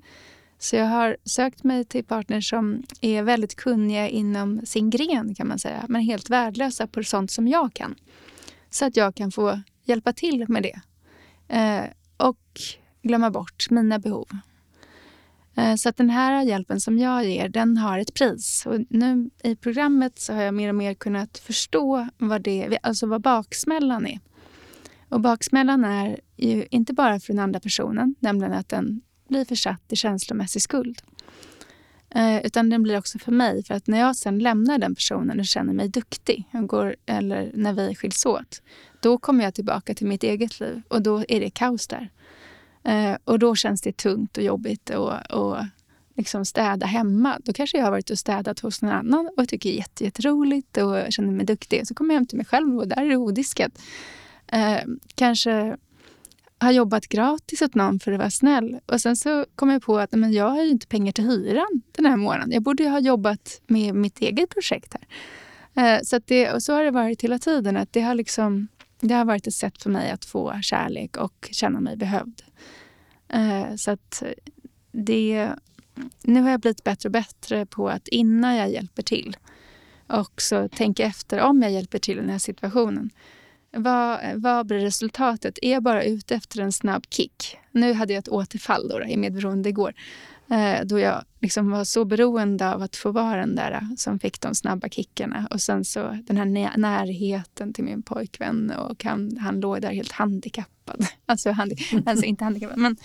Så 0.58 0.76
jag 0.76 0.86
har 0.86 1.16
sökt 1.24 1.64
mig 1.64 1.84
till 1.84 2.04
partners 2.04 2.50
som 2.50 2.82
är 3.00 3.22
väldigt 3.22 3.54
kunniga 3.54 4.08
inom 4.08 4.66
sin 4.66 4.90
gren 4.90 5.34
kan 5.34 5.48
man 5.48 5.58
säga, 5.58 5.84
men 5.88 6.02
helt 6.02 6.30
värdelösa 6.30 6.86
på 6.86 7.02
sånt 7.02 7.30
som 7.30 7.48
jag 7.48 7.74
kan. 7.74 7.94
Så 8.70 8.84
att 8.84 8.96
jag 8.96 9.14
kan 9.14 9.32
få 9.32 9.60
hjälpa 9.84 10.12
till 10.12 10.44
med 10.48 10.62
det. 10.62 10.80
Eh, 11.48 11.84
och 12.16 12.60
glömma 13.02 13.30
bort 13.30 13.70
mina 13.70 13.98
behov. 13.98 14.28
Eh, 15.56 15.74
så 15.74 15.88
att 15.88 15.96
den 15.96 16.10
här 16.10 16.42
hjälpen 16.42 16.80
som 16.80 16.98
jag 16.98 17.24
ger, 17.24 17.48
den 17.48 17.76
har 17.76 17.98
ett 17.98 18.14
pris. 18.14 18.66
Och 18.66 18.80
nu 18.90 19.30
i 19.42 19.56
programmet 19.56 20.18
så 20.18 20.32
har 20.32 20.42
jag 20.42 20.54
mer 20.54 20.68
och 20.68 20.74
mer 20.74 20.94
kunnat 20.94 21.38
förstå 21.38 22.08
vad, 22.18 22.42
det, 22.42 22.78
alltså 22.82 23.06
vad 23.06 23.20
baksmällan 23.20 24.06
är. 24.06 24.20
Och 25.08 25.20
baksmällan 25.20 25.84
är 25.84 26.20
ju 26.36 26.66
inte 26.70 26.92
bara 26.92 27.20
för 27.20 27.32
den 27.32 27.42
andra 27.42 27.60
personen, 27.60 28.14
nämligen 28.20 28.52
att 28.52 28.68
den 28.68 29.00
blir 29.28 29.44
försatt 29.44 29.92
i 29.92 29.96
känslomässig 29.96 30.62
skuld. 30.62 31.02
Eh, 32.10 32.46
utan 32.46 32.70
den 32.70 32.82
blir 32.82 32.98
också 32.98 33.18
för 33.18 33.32
mig. 33.32 33.64
För 33.64 33.74
att 33.74 33.86
när 33.86 33.98
jag 33.98 34.16
sen 34.16 34.38
lämnar 34.38 34.78
den 34.78 34.94
personen 34.94 35.40
och 35.40 35.46
känner 35.46 35.72
mig 35.72 35.88
duktig, 35.88 36.44
går, 36.52 36.96
eller 37.06 37.50
när 37.54 37.72
vi 37.72 37.94
skiljs 37.94 38.26
åt, 38.26 38.62
då 39.00 39.18
kommer 39.18 39.44
jag 39.44 39.54
tillbaka 39.54 39.94
till 39.94 40.06
mitt 40.06 40.22
eget 40.22 40.60
liv 40.60 40.82
och 40.88 41.02
då 41.02 41.24
är 41.28 41.40
det 41.40 41.50
kaos 41.50 41.86
där. 41.86 42.10
Eh, 42.84 43.16
och 43.24 43.38
då 43.38 43.54
känns 43.54 43.82
det 43.82 43.96
tungt 43.96 44.36
och 44.36 44.42
jobbigt 44.42 44.90
att 44.90 45.32
och 45.32 45.56
liksom 46.16 46.44
städa 46.44 46.86
hemma. 46.86 47.38
Då 47.44 47.52
kanske 47.52 47.78
jag 47.78 47.84
har 47.84 47.90
varit 47.90 48.10
och 48.10 48.18
städat 48.18 48.60
hos 48.60 48.82
någon 48.82 48.92
annan 48.92 49.30
och 49.36 49.48
tycker 49.48 49.68
det 49.68 49.74
är 49.74 49.78
jätte, 49.78 50.04
jätteroligt 50.04 50.76
och 50.76 51.12
känner 51.12 51.32
mig 51.32 51.46
duktig. 51.46 51.86
Så 51.86 51.94
kommer 51.94 52.14
jag 52.14 52.20
hem 52.20 52.26
till 52.26 52.36
mig 52.36 52.46
själv 52.46 52.78
och 52.78 52.88
där 52.88 52.96
är 52.96 53.08
det 53.08 53.16
odiskat. 53.16 53.72
Eh, 54.46 54.78
kanske 55.14 55.76
har 56.58 56.72
jobbat 56.72 57.08
gratis 57.08 57.62
åt 57.62 57.74
någon 57.74 58.00
för 58.00 58.12
att 58.12 58.18
vara 58.18 58.30
snäll. 58.30 58.80
Och 58.86 59.00
sen 59.00 59.16
så 59.16 59.46
kom 59.54 59.70
jag 59.70 59.82
på 59.82 59.98
att 59.98 60.12
men 60.12 60.32
jag 60.32 60.50
har 60.50 60.62
ju 60.62 60.70
inte 60.70 60.86
pengar 60.86 61.12
till 61.12 61.24
hyran 61.24 61.82
den 61.92 62.06
här 62.06 62.16
månaden. 62.16 62.52
Jag 62.52 62.62
borde 62.62 62.88
ha 62.88 63.00
jobbat 63.00 63.60
med 63.66 63.94
mitt 63.94 64.18
eget 64.18 64.50
projekt 64.50 64.94
här. 64.94 65.06
Eh, 65.76 66.00
så, 66.02 66.20
det, 66.24 66.52
och 66.52 66.62
så 66.62 66.72
har 66.72 66.82
det 66.82 66.90
varit 66.90 67.22
hela 67.22 67.38
tiden. 67.38 67.76
att 67.76 67.92
det 67.92 68.00
har, 68.00 68.14
liksom, 68.14 68.68
det 69.00 69.14
har 69.14 69.24
varit 69.24 69.46
ett 69.46 69.54
sätt 69.54 69.82
för 69.82 69.90
mig 69.90 70.10
att 70.10 70.24
få 70.24 70.60
kärlek 70.62 71.16
och 71.16 71.48
känna 71.50 71.80
mig 71.80 71.96
behövd. 71.96 72.42
Eh, 73.28 73.74
så 73.76 73.90
att 73.90 74.22
det... 74.92 75.50
Nu 76.22 76.42
har 76.42 76.50
jag 76.50 76.60
blivit 76.60 76.84
bättre 76.84 77.08
och 77.08 77.12
bättre 77.12 77.66
på 77.66 77.88
att 77.88 78.08
innan 78.08 78.56
jag 78.56 78.70
hjälper 78.70 79.02
till 79.02 79.36
också 80.06 80.68
tänka 80.68 81.04
efter 81.04 81.40
om 81.40 81.62
jag 81.62 81.72
hjälper 81.72 81.98
till 81.98 82.18
i 82.18 82.20
den 82.20 82.30
här 82.30 82.38
situationen 82.38 83.10
vad, 83.76 84.20
vad 84.34 84.66
blir 84.66 84.78
resultatet? 84.78 85.58
Är 85.62 85.72
jag 85.72 85.82
bara 85.82 86.04
ute 86.04 86.34
efter 86.34 86.60
en 86.60 86.72
snabb 86.72 87.06
kick? 87.10 87.56
Nu 87.70 87.92
hade 87.92 88.12
jag 88.12 88.18
ett 88.18 88.28
återfall 88.28 88.88
då, 88.88 89.02
i 89.04 89.16
medberoende 89.16 89.68
igår. 89.68 89.94
Eh, 90.50 90.84
då 90.84 90.98
jag 90.98 91.24
liksom 91.40 91.70
var 91.70 91.84
så 91.84 92.04
beroende 92.04 92.74
av 92.74 92.82
att 92.82 92.96
få 92.96 93.10
vara 93.10 93.40
den 93.40 93.54
där 93.54 93.72
eh, 93.72 93.96
som 93.96 94.18
fick 94.18 94.40
de 94.40 94.54
snabba 94.54 94.88
kickarna. 94.88 95.48
Och 95.50 95.60
sen 95.60 95.84
så 95.84 96.18
den 96.24 96.36
här 96.36 96.76
närheten 96.76 97.72
till 97.72 97.84
min 97.84 98.02
pojkvän 98.02 98.70
och 98.70 99.04
han, 99.04 99.36
han 99.40 99.60
låg 99.60 99.82
där 99.82 99.92
helt 99.92 100.12
handikappad. 100.12 101.06
Alltså, 101.28 101.50
handi 101.50 101.76
alltså 102.06 102.24
inte 102.24 102.44
handikappad, 102.44 102.78
men 102.78 102.96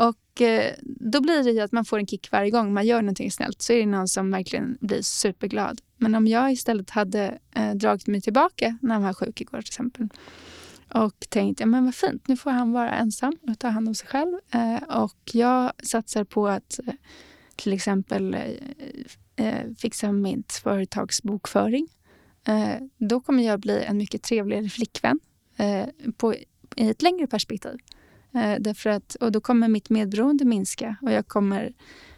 och 0.00 0.40
eh, 0.40 0.74
då 0.82 1.20
blir 1.20 1.44
det 1.44 1.50
ju 1.50 1.60
att 1.60 1.72
man 1.72 1.84
får 1.84 1.98
en 1.98 2.06
kick 2.06 2.32
varje 2.32 2.50
gång 2.50 2.72
man 2.72 2.86
gör 2.86 3.02
någonting 3.02 3.30
snällt. 3.30 3.62
Så 3.62 3.72
är 3.72 3.78
det 3.78 3.86
någon 3.86 4.08
som 4.08 4.30
verkligen 4.30 4.78
blir 4.80 5.02
superglad. 5.02 5.80
Men 5.96 6.14
om 6.14 6.26
jag 6.26 6.52
istället 6.52 6.90
hade 6.90 7.38
eh, 7.54 7.70
dragit 7.70 8.06
mig 8.06 8.20
tillbaka 8.20 8.78
när 8.82 8.94
han 8.94 9.02
var 9.02 9.12
sjuk 9.12 9.40
igår 9.40 9.58
till 9.58 9.68
exempel 9.68 10.08
och 10.94 11.26
tänkt 11.28 11.60
ja, 11.60 11.66
men 11.66 11.84
vad 11.84 11.94
fint, 11.94 12.28
nu 12.28 12.36
får 12.36 12.50
han 12.50 12.72
vara 12.72 12.90
ensam 12.90 13.36
och 13.42 13.58
ta 13.58 13.68
hand 13.68 13.88
om 13.88 13.94
sig 13.94 14.08
själv. 14.08 14.38
Eh, 14.50 14.96
och 14.96 15.30
jag 15.32 15.72
satsar 15.82 16.24
på 16.24 16.48
att 16.48 16.80
eh, 16.86 16.94
till 17.56 17.72
exempel 17.72 18.34
eh, 18.34 19.46
eh, 19.46 19.74
fixa 19.78 20.12
mitt 20.12 20.52
företags 20.52 21.22
bokföring. 21.22 21.88
Då 22.98 23.20
kommer 23.20 23.42
jag 23.42 23.60
bli 23.60 23.82
en 23.84 23.96
mycket 23.96 24.22
trevligare 24.22 24.68
flickvän 24.68 25.20
på, 26.16 26.34
i 26.76 26.88
ett 26.90 27.02
längre 27.02 27.26
perspektiv. 27.26 27.76
Eh, 28.32 28.56
därför 28.60 28.90
att, 28.90 29.14
och 29.14 29.32
då 29.32 29.40
kommer 29.40 29.68
mitt 29.68 29.90
medberoende 29.90 30.44
minska 30.44 30.96
och 31.02 31.12
jag 31.12 31.28
kommer, 31.28 31.72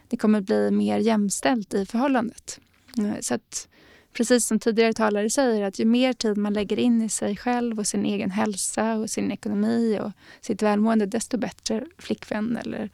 det 0.09 0.17
kommer 0.17 0.41
bli 0.41 0.71
mer 0.71 0.99
jämställt 0.99 1.75
i 1.75 1.87
förhållandet. 1.87 2.61
Eh, 2.99 3.21
så 3.21 3.35
att 3.35 3.69
precis 4.13 4.47
som 4.47 4.59
tidigare 4.59 4.93
talare 4.93 5.31
säger, 5.31 5.63
att 5.63 5.79
ju 5.79 5.85
mer 5.85 6.13
tid 6.13 6.37
man 6.37 6.53
lägger 6.53 6.79
in 6.79 7.03
i 7.03 7.09
sig 7.09 7.37
själv 7.37 7.79
och 7.79 7.87
sin 7.87 8.05
egen 8.05 8.31
hälsa 8.31 8.95
och 8.95 9.11
sin 9.11 9.33
ekonomi 9.33 10.01
och 10.03 10.13
sitt 10.41 10.63
välmående, 10.63 11.07
desto 11.07 11.39
bättre 11.39 11.87
flickvän 11.99 12.57
eller, 12.57 12.91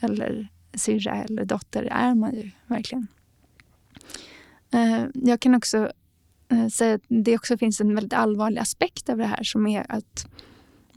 eller 0.00 0.48
syrra 0.74 1.24
eller 1.24 1.44
dotter 1.44 1.82
är 1.82 2.14
man 2.14 2.34
ju 2.34 2.50
verkligen. 2.66 3.06
Eh, 4.72 5.04
jag 5.14 5.40
kan 5.40 5.54
också 5.54 5.92
säga 6.72 6.94
att 6.94 7.02
det 7.08 7.34
också 7.34 7.58
finns 7.58 7.80
en 7.80 7.94
väldigt 7.94 8.12
allvarlig 8.12 8.60
aspekt 8.60 9.08
av 9.08 9.18
det 9.18 9.26
här 9.26 9.42
som 9.42 9.66
är 9.66 9.86
att 9.88 10.26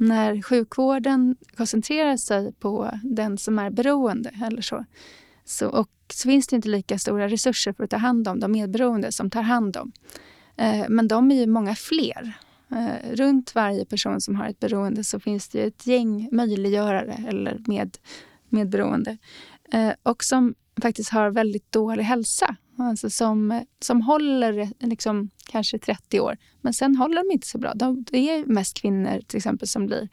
när 0.02 0.42
sjukvården 0.42 1.36
koncentrerar 1.58 2.18
sig 2.18 2.54
på 2.54 2.92
den 3.04 3.38
som 3.38 3.60
är 3.60 3.70
beroende 3.70 4.32
eller 4.46 4.62
så, 4.62 4.86
så, 5.46 5.68
och 5.68 5.90
så 6.14 6.30
finns 6.30 6.48
det 6.48 6.56
inte 6.56 6.70
lika 6.70 7.00
stora 7.00 7.28
resurser 7.28 7.74
för 7.74 7.84
att 7.84 7.90
ta 7.90 7.98
hand 7.98 8.28
om 8.28 8.40
de 8.40 8.52
medberoende 8.52 9.12
som 9.12 9.30
tar 9.30 9.42
hand 9.42 9.78
om. 9.78 9.92
Eh, 10.58 10.86
men 10.90 11.08
de 11.08 11.32
är 11.32 11.36
ju 11.36 11.48
många 11.48 11.76
fler. 11.76 12.34
Eh, 12.72 13.16
runt 13.16 13.56
varje 13.56 13.86
person 13.86 14.22
som 14.22 14.36
har 14.36 14.48
ett 14.48 14.60
beroende 14.60 15.04
så 15.04 15.20
finns 15.20 15.50
det 15.50 15.62
ett 15.62 15.88
gäng 15.88 16.30
möjliggörare 16.32 17.26
eller 17.28 17.64
med, 17.68 17.98
medberoende. 18.50 19.18
Eh, 19.74 19.94
och 20.04 20.24
som 20.24 20.56
faktiskt 20.82 21.10
har 21.10 21.30
väldigt 21.30 21.72
dålig 21.72 22.04
hälsa. 22.04 22.56
Alltså 22.82 23.10
som, 23.10 23.66
som 23.80 24.02
håller 24.02 24.70
liksom, 24.80 25.30
kanske 25.46 25.80
30 25.80 26.20
år, 26.20 26.38
men 26.62 26.74
sen 26.74 26.96
håller 26.96 27.16
de 27.16 27.34
inte 27.34 27.48
så 27.48 27.58
bra. 27.58 27.74
De, 27.74 28.04
det 28.04 28.18
är 28.18 28.46
mest 28.46 28.82
kvinnor 28.82 29.22
till 29.28 29.38
exempel 29.38 29.68
som 29.68 29.86
blir... 29.86 30.10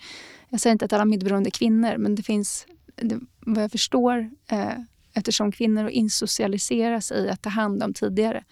Jag 0.48 0.60
säger 0.60 0.72
inte 0.72 0.84
att 0.84 0.92
alla 0.92 1.04
medberoende 1.04 1.48
är 1.48 1.50
kvinnor, 1.50 1.96
men 1.96 2.14
det 2.14 2.22
finns 2.22 2.66
det, 2.96 3.20
vad 3.40 3.64
jag 3.64 3.72
förstår 3.72 4.30
eh, 4.50 4.78
eftersom 5.12 5.52
kvinnor 5.52 5.88
insocialiseras 5.88 7.12
i 7.12 7.28
att 7.28 7.42
ta 7.42 7.50
hand 7.50 7.82
om 7.82 7.94
tidigare 7.94 8.44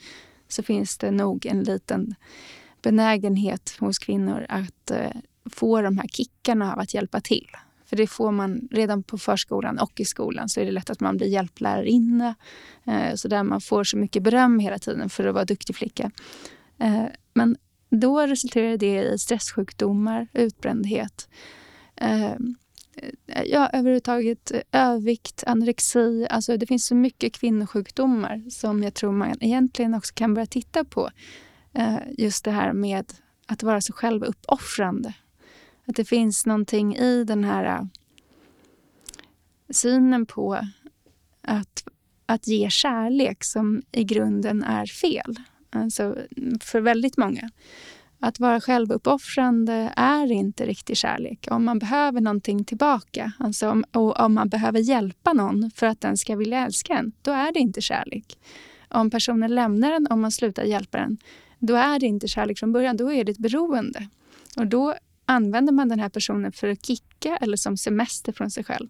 så 0.48 0.62
finns 0.62 0.98
det 0.98 1.10
nog 1.10 1.46
en 1.46 1.62
liten 1.62 2.14
benägenhet 2.82 3.76
hos 3.80 3.98
kvinnor 3.98 4.46
att 4.48 4.90
eh, 4.90 5.10
få 5.50 5.82
de 5.82 5.98
här 5.98 6.08
kickarna 6.08 6.72
av 6.72 6.78
att 6.78 6.94
hjälpa 6.94 7.20
till. 7.20 7.48
För 7.86 7.96
det 7.96 8.06
får 8.06 8.32
man 8.32 8.68
redan 8.70 9.02
på 9.02 9.18
förskolan 9.18 9.78
och 9.78 10.00
i 10.00 10.04
skolan 10.04 10.48
så 10.48 10.60
är 10.60 10.64
det 10.64 10.70
lätt 10.70 10.90
att 10.90 11.00
man 11.00 11.16
blir 11.16 11.26
hjälplärarinna. 11.26 12.34
Eh, 12.84 13.14
så 13.14 13.28
där 13.28 13.42
man 13.42 13.60
får 13.60 13.84
så 13.84 13.96
mycket 13.96 14.22
beröm 14.22 14.58
hela 14.58 14.78
tiden 14.78 15.10
för 15.10 15.26
att 15.26 15.34
vara 15.34 15.44
duktig 15.44 15.76
flicka. 15.76 16.10
Eh, 16.78 17.04
men 17.34 17.56
då 17.90 18.20
resulterar 18.20 18.76
det 18.76 19.02
i 19.02 19.18
stresssjukdomar, 19.18 20.28
utbrändhet. 20.32 21.28
Eh, 21.96 22.34
ja, 23.44 23.70
överhuvudtaget 23.72 24.52
övervikt, 24.72 25.44
anorexi. 25.46 26.26
Alltså 26.30 26.56
det 26.56 26.66
finns 26.66 26.86
så 26.86 26.94
mycket 26.94 27.32
kvinnosjukdomar 27.32 28.50
som 28.50 28.82
jag 28.82 28.94
tror 28.94 29.12
man 29.12 29.36
egentligen 29.40 29.94
också 29.94 30.14
kan 30.14 30.34
börja 30.34 30.46
titta 30.46 30.84
på. 30.84 31.10
Just 32.10 32.44
det 32.44 32.50
här 32.50 32.72
med 32.72 33.12
att 33.46 33.62
vara 33.62 33.80
så 33.80 33.92
självuppoffrande. 33.92 35.14
Att 35.86 35.96
det 35.96 36.04
finns 36.04 36.46
någonting 36.46 36.96
i 36.96 37.24
den 37.24 37.44
här 37.44 37.64
äh, 37.64 37.84
synen 39.70 40.26
på 40.26 40.58
att, 41.42 41.84
att 42.26 42.46
ge 42.46 42.70
kärlek 42.70 43.44
som 43.44 43.82
i 43.92 44.04
grunden 44.04 44.64
är 44.64 44.86
fel. 44.86 45.36
Alltså 45.70 46.16
för 46.60 46.80
väldigt 46.80 47.16
många. 47.16 47.50
Att 48.20 48.40
vara 48.40 48.60
självuppoffrande 48.60 49.92
är 49.96 50.32
inte 50.32 50.66
riktig 50.66 50.96
kärlek. 50.96 51.48
Om 51.50 51.64
man 51.64 51.78
behöver 51.78 52.20
någonting 52.20 52.64
tillbaka, 52.64 53.32
alltså 53.38 53.70
om, 53.70 53.84
och 53.92 54.20
om 54.20 54.34
man 54.34 54.48
behöver 54.48 54.78
hjälpa 54.78 55.32
någon 55.32 55.70
för 55.74 55.86
att 55.86 56.00
den 56.00 56.16
ska 56.16 56.36
vilja 56.36 56.66
älska 56.66 56.98
en, 56.98 57.12
då 57.22 57.30
är 57.30 57.52
det 57.52 57.58
inte 57.58 57.80
kärlek. 57.80 58.38
Om 58.88 59.10
personen 59.10 59.54
lämnar 59.54 59.92
en, 59.92 60.06
om 60.10 60.20
man 60.20 60.32
slutar 60.32 60.64
hjälpa 60.64 60.98
den, 60.98 61.18
då 61.58 61.74
är 61.74 61.98
det 61.98 62.06
inte 62.06 62.28
kärlek 62.28 62.58
från 62.58 62.72
början. 62.72 62.96
Då 62.96 63.12
är 63.12 63.24
det 63.24 63.32
ett 63.32 63.38
beroende. 63.38 64.08
Och 64.56 64.66
då 64.66 64.94
använder 65.26 65.72
man 65.72 65.88
den 65.88 66.00
här 66.00 66.08
personen 66.08 66.52
för 66.52 66.68
att 66.68 66.86
kicka 66.86 67.36
eller 67.36 67.56
som 67.56 67.76
semester 67.76 68.32
från 68.32 68.50
sig 68.50 68.64
själv. 68.64 68.88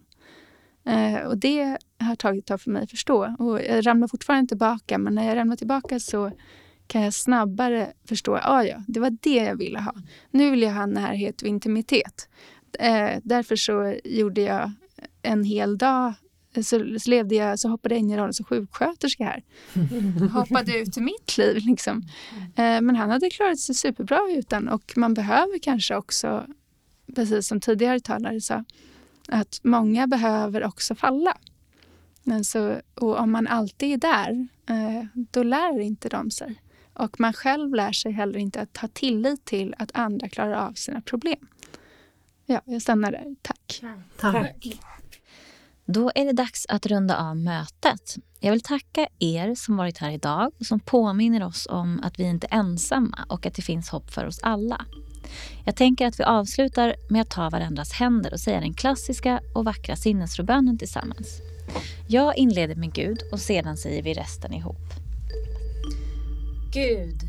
Eh, 0.85 1.27
och 1.27 1.37
det 1.37 1.77
har 1.99 2.15
tagit 2.15 2.43
ett 2.43 2.47
tag 2.47 2.61
för 2.61 2.71
mig 2.71 2.83
att 2.83 2.91
förstå. 2.91 3.35
Och 3.39 3.61
jag 3.61 3.87
ramlar 3.87 4.07
fortfarande 4.07 4.47
tillbaka, 4.47 4.97
men 4.97 5.15
när 5.15 5.27
jag 5.27 5.35
ramlar 5.35 5.55
tillbaka 5.55 5.99
så 5.99 6.31
kan 6.87 7.01
jag 7.01 7.13
snabbare 7.13 7.93
förstå 8.05 8.35
att 8.35 8.45
ah, 8.45 8.63
ja, 8.63 8.83
det 8.87 8.99
var 8.99 9.17
det 9.21 9.35
jag 9.35 9.55
ville 9.55 9.79
ha. 9.79 9.93
Nu 10.31 10.51
vill 10.51 10.61
jag 10.61 10.73
ha 10.73 10.85
närhet 10.85 11.41
och 11.41 11.47
intimitet. 11.47 12.29
Eh, 12.79 13.11
därför 13.23 13.55
så 13.55 13.95
gjorde 14.03 14.41
jag 14.41 14.71
en 15.21 15.43
hel 15.43 15.77
dag 15.77 16.13
så, 16.63 16.99
så, 16.99 17.09
levde 17.09 17.35
jag, 17.35 17.59
så 17.59 17.69
hoppade 17.69 17.95
jag 17.95 17.99
in 17.99 18.11
i 18.11 18.17
rollen 18.17 18.33
som 18.33 18.45
sjuksköterska 18.45 19.23
här. 19.23 19.43
hoppade 20.33 20.77
ut 20.77 20.97
i 20.97 21.01
mitt 21.01 21.37
liv. 21.37 21.65
Liksom. 21.65 22.03
Eh, 22.55 22.81
men 22.81 22.95
han 22.95 23.09
hade 23.09 23.29
klarat 23.29 23.59
sig 23.59 23.75
superbra 23.75 24.19
utan. 24.29 24.67
Och 24.67 24.93
man 24.95 25.13
behöver 25.13 25.59
kanske 25.59 25.95
också, 25.95 26.45
precis 27.15 27.47
som 27.47 27.61
tidigare 27.61 27.99
talare 27.99 28.41
sa, 28.41 28.63
att 29.27 29.59
många 29.63 30.07
behöver 30.07 30.63
också 30.63 30.95
falla. 30.95 31.37
Alltså, 32.31 32.81
och 32.93 33.19
om 33.19 33.31
man 33.31 33.47
alltid 33.47 33.93
är 33.93 33.97
där, 33.97 34.47
eh, 34.69 35.05
då 35.13 35.43
lär 35.43 35.79
inte 35.79 36.09
de 36.09 36.31
sig. 36.31 36.61
Och 36.93 37.19
man 37.19 37.33
själv 37.33 37.75
lär 37.75 37.91
sig 37.91 38.11
heller 38.11 38.39
inte 38.39 38.61
att 38.61 38.77
ha 38.77 38.87
tillit 38.87 39.45
till 39.45 39.75
att 39.77 39.91
andra 39.93 40.29
klarar 40.29 40.67
av 40.67 40.73
sina 40.73 41.01
problem. 41.01 41.47
Ja, 42.45 42.61
jag 42.65 42.81
stannar 42.81 43.11
där. 43.11 43.35
Tack. 43.41 43.81
Tack. 44.17 44.79
Då 45.89 46.11
är 46.15 46.25
det 46.25 46.31
dags 46.31 46.65
att 46.69 46.85
runda 46.85 47.17
av 47.17 47.37
mötet. 47.37 48.15
Jag 48.39 48.51
vill 48.51 48.61
tacka 48.61 49.07
er 49.19 49.55
som 49.55 49.77
varit 49.77 49.97
här 49.97 50.11
idag 50.11 50.51
och 50.59 50.65
som 50.65 50.79
påminner 50.79 51.43
oss 51.43 51.67
om 51.69 51.99
att 52.03 52.19
vi 52.19 52.23
inte 52.23 52.47
är 52.49 52.59
ensamma 52.59 53.25
och 53.29 53.45
att 53.45 53.53
det 53.53 53.61
finns 53.61 53.89
hopp 53.89 54.11
för 54.11 54.25
oss 54.25 54.39
alla. 54.43 54.85
Jag 55.65 55.75
tänker 55.75 56.07
att 56.07 56.19
vi 56.19 56.23
avslutar 56.23 56.95
med 57.09 57.21
att 57.21 57.29
ta 57.29 57.49
varandras 57.49 57.91
händer 57.91 58.33
och 58.33 58.39
säga 58.39 58.59
den 58.59 58.73
klassiska 58.73 59.41
och 59.53 59.65
vackra 59.65 59.95
sinnesrobönen 59.95 60.77
tillsammans. 60.77 61.41
Jag 62.07 62.37
inleder 62.37 62.75
med 62.75 62.93
Gud 62.93 63.19
och 63.31 63.39
sedan 63.39 63.77
säger 63.77 64.03
vi 64.03 64.13
resten 64.13 64.53
ihop. 64.53 64.93
Gud, 66.73 67.19